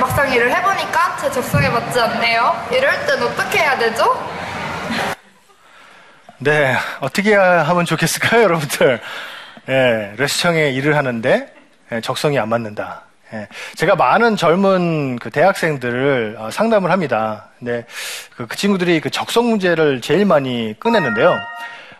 막상 0.00 0.32
일을 0.32 0.52
해보니까 0.52 1.16
제 1.18 1.30
적성에 1.30 1.68
맞지 1.68 2.00
않네요. 2.00 2.66
이럴 2.72 3.06
땐 3.06 3.22
어떻게 3.22 3.58
해야 3.58 3.78
되죠? 3.78 4.28
네, 6.38 6.74
어떻게 7.00 7.34
하면 7.36 7.84
좋겠을까요, 7.84 8.42
여러분들? 8.42 9.00
예, 9.68 10.14
레스토랑에 10.16 10.70
일을 10.70 10.96
하는데 10.96 11.54
예, 11.92 12.00
적성이 12.00 12.40
안 12.40 12.48
맞는다. 12.48 13.02
예, 13.32 13.46
제가 13.76 13.94
많은 13.94 14.36
젊은 14.36 15.16
그 15.18 15.30
대학생들을 15.30 16.36
어, 16.38 16.50
상담을 16.50 16.90
합니다. 16.90 17.48
근데 17.58 17.86
그, 18.36 18.46
그 18.46 18.56
친구들이 18.56 19.00
그 19.00 19.10
적성 19.10 19.50
문제를 19.50 20.00
제일 20.00 20.24
많이 20.24 20.74
꺼냈는데요. 20.80 21.36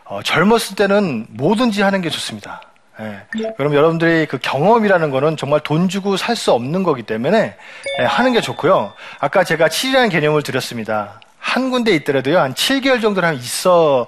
어, 0.05 0.21
젊었을 0.25 0.75
때는 0.77 1.27
뭐든지 1.31 1.83
하는 1.83 2.01
게 2.01 2.11
좋습니다. 2.11 2.63
예, 2.99 3.23
그럼 3.57 3.75
여러분들이 3.75 4.27
그 4.27 4.39
경험이라는 4.39 5.11
거는 5.11 5.37
정말 5.37 5.61
돈 5.61 5.89
주고 5.89 6.17
살 6.17 6.37
수 6.37 6.53
없는 6.53 6.83
거기 6.83 7.03
때문에 7.05 7.57
예, 8.01 8.05
하는 8.05 8.33
게 8.33 8.41
좋고요. 8.41 8.93
아까 9.21 9.45
제가 9.45 9.69
7이라는 9.69 10.11
개념을 10.11 10.43
드렸습니다. 10.43 11.21
한 11.39 11.71
군데 11.71 11.95
있더라도요, 11.95 12.39
한 12.39 12.55
7개월 12.55 13.01
정도는 13.01 13.35
있어 13.37 14.07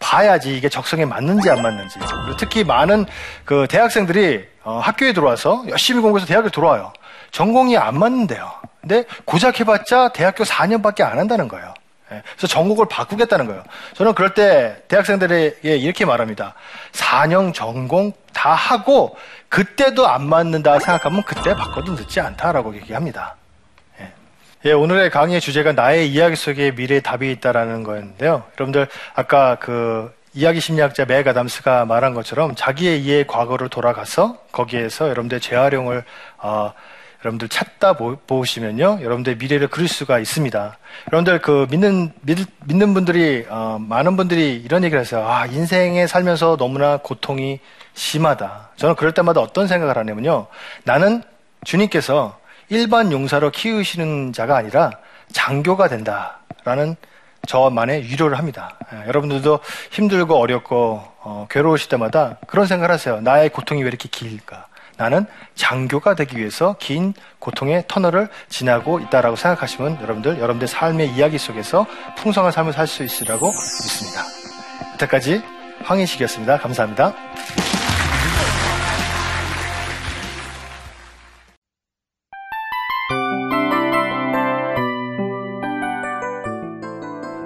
봐야지 0.00 0.56
이게 0.56 0.68
적성에 0.68 1.04
맞는지 1.04 1.48
안 1.48 1.62
맞는지. 1.62 1.98
특히 2.36 2.64
많은 2.64 3.06
그 3.44 3.66
대학생들이 3.70 4.44
어, 4.64 4.78
학교에 4.78 5.12
들어와서 5.12 5.64
열심히 5.68 6.00
공부해서 6.00 6.26
대학에 6.26 6.48
들어와요. 6.48 6.92
전공이 7.30 7.76
안 7.76 7.98
맞는데요. 7.98 8.52
근데 8.80 9.04
고작 9.24 9.60
해봤자 9.60 10.08
대학교 10.08 10.44
4년밖에 10.44 11.02
안 11.02 11.18
한다는 11.18 11.48
거예요. 11.48 11.74
예, 12.12 12.22
그래서 12.36 12.46
전공을 12.46 12.86
바꾸겠다는 12.88 13.46
거예요. 13.46 13.62
저는 13.94 14.14
그럴 14.14 14.34
때 14.34 14.82
대학생들에게 14.88 15.76
이렇게 15.76 16.04
말합니다. 16.04 16.54
4년 16.92 17.54
전공 17.54 18.12
다 18.32 18.52
하고 18.52 19.16
그때도 19.48 20.06
안 20.06 20.26
맞는다 20.26 20.78
생각하면 20.80 21.22
그때 21.22 21.54
바꿔도 21.54 21.92
늦지 21.92 22.20
않다라고 22.20 22.74
얘기합니다. 22.76 23.36
예. 24.00 24.12
예, 24.66 24.72
오늘의 24.72 25.10
강의의 25.10 25.40
주제가 25.40 25.72
나의 25.72 26.10
이야기 26.10 26.36
속에 26.36 26.72
미래의 26.72 27.02
답이 27.02 27.30
있다라는 27.32 27.84
거였는데요. 27.84 28.44
여러분들 28.58 28.88
아까 29.14 29.56
그 29.56 30.14
이야기 30.36 30.58
심리학자 30.58 31.04
맥 31.04 31.28
아담스가 31.28 31.84
말한 31.84 32.12
것처럼 32.12 32.56
자기의 32.56 33.04
이해 33.04 33.24
과거를 33.24 33.68
돌아가서 33.68 34.36
거기에서 34.50 35.08
여러분들 35.08 35.38
재활용을 35.38 36.02
어, 36.38 36.72
여러분들 37.24 37.48
찾다 37.48 37.92
보, 37.92 38.44
시면요 38.44 38.98
여러분들 39.00 39.36
미래를 39.36 39.68
그릴 39.68 39.86
수가 39.86 40.18
있습니다. 40.18 40.76
여러분들 41.06 41.40
그 41.40 41.68
믿는 41.70 42.12
믿, 42.22 42.48
는 42.66 42.94
분들이 42.94 43.46
어, 43.48 43.78
많은 43.80 44.16
분들이 44.16 44.56
이런 44.56 44.82
얘기를 44.82 45.00
하세요. 45.00 45.24
아 45.24 45.46
인생에 45.46 46.08
살면서 46.08 46.56
너무나 46.56 46.96
고통이 46.96 47.60
심하다. 47.94 48.70
저는 48.74 48.96
그럴 48.96 49.12
때마다 49.12 49.40
어떤 49.40 49.68
생각을 49.68 49.96
하냐면요. 49.96 50.48
나는 50.82 51.22
주님께서 51.62 52.40
일반 52.70 53.12
용사로 53.12 53.52
키우시는 53.52 54.32
자가 54.32 54.56
아니라 54.56 54.90
장교가 55.30 55.86
된다라는 55.86 56.96
저만의 57.46 58.04
위로를 58.04 58.38
합니다. 58.38 58.76
예, 58.92 59.06
여러분들도 59.08 59.60
힘들고 59.90 60.36
어렵고 60.36 61.02
어, 61.20 61.46
괴로우실 61.50 61.88
때마다 61.88 62.36
그런 62.46 62.66
생각을 62.66 62.92
하세요. 62.92 63.20
나의 63.20 63.48
고통이 63.50 63.82
왜 63.82 63.88
이렇게 63.88 64.08
길까? 64.08 64.66
나는 64.96 65.26
장교가 65.56 66.14
되기 66.14 66.38
위해서 66.38 66.76
긴 66.78 67.14
고통의 67.40 67.84
터널을 67.88 68.28
지나고 68.48 69.00
있다라고 69.00 69.34
생각하시면 69.34 69.98
여러분들 70.02 70.38
여러분들 70.38 70.68
삶의 70.68 71.10
이야기 71.10 71.36
속에서 71.38 71.84
풍성한 72.18 72.52
삶을 72.52 72.72
살 72.72 72.86
수 72.86 73.02
있으리라고 73.02 73.46
믿습니다. 73.48 74.22
여태까지 74.94 75.42
황인식이었습니다. 75.82 76.58
감사합니다. 76.58 77.12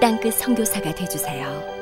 땅끝 0.00 0.34
성교사가 0.34 0.94
되주세요 0.94 1.77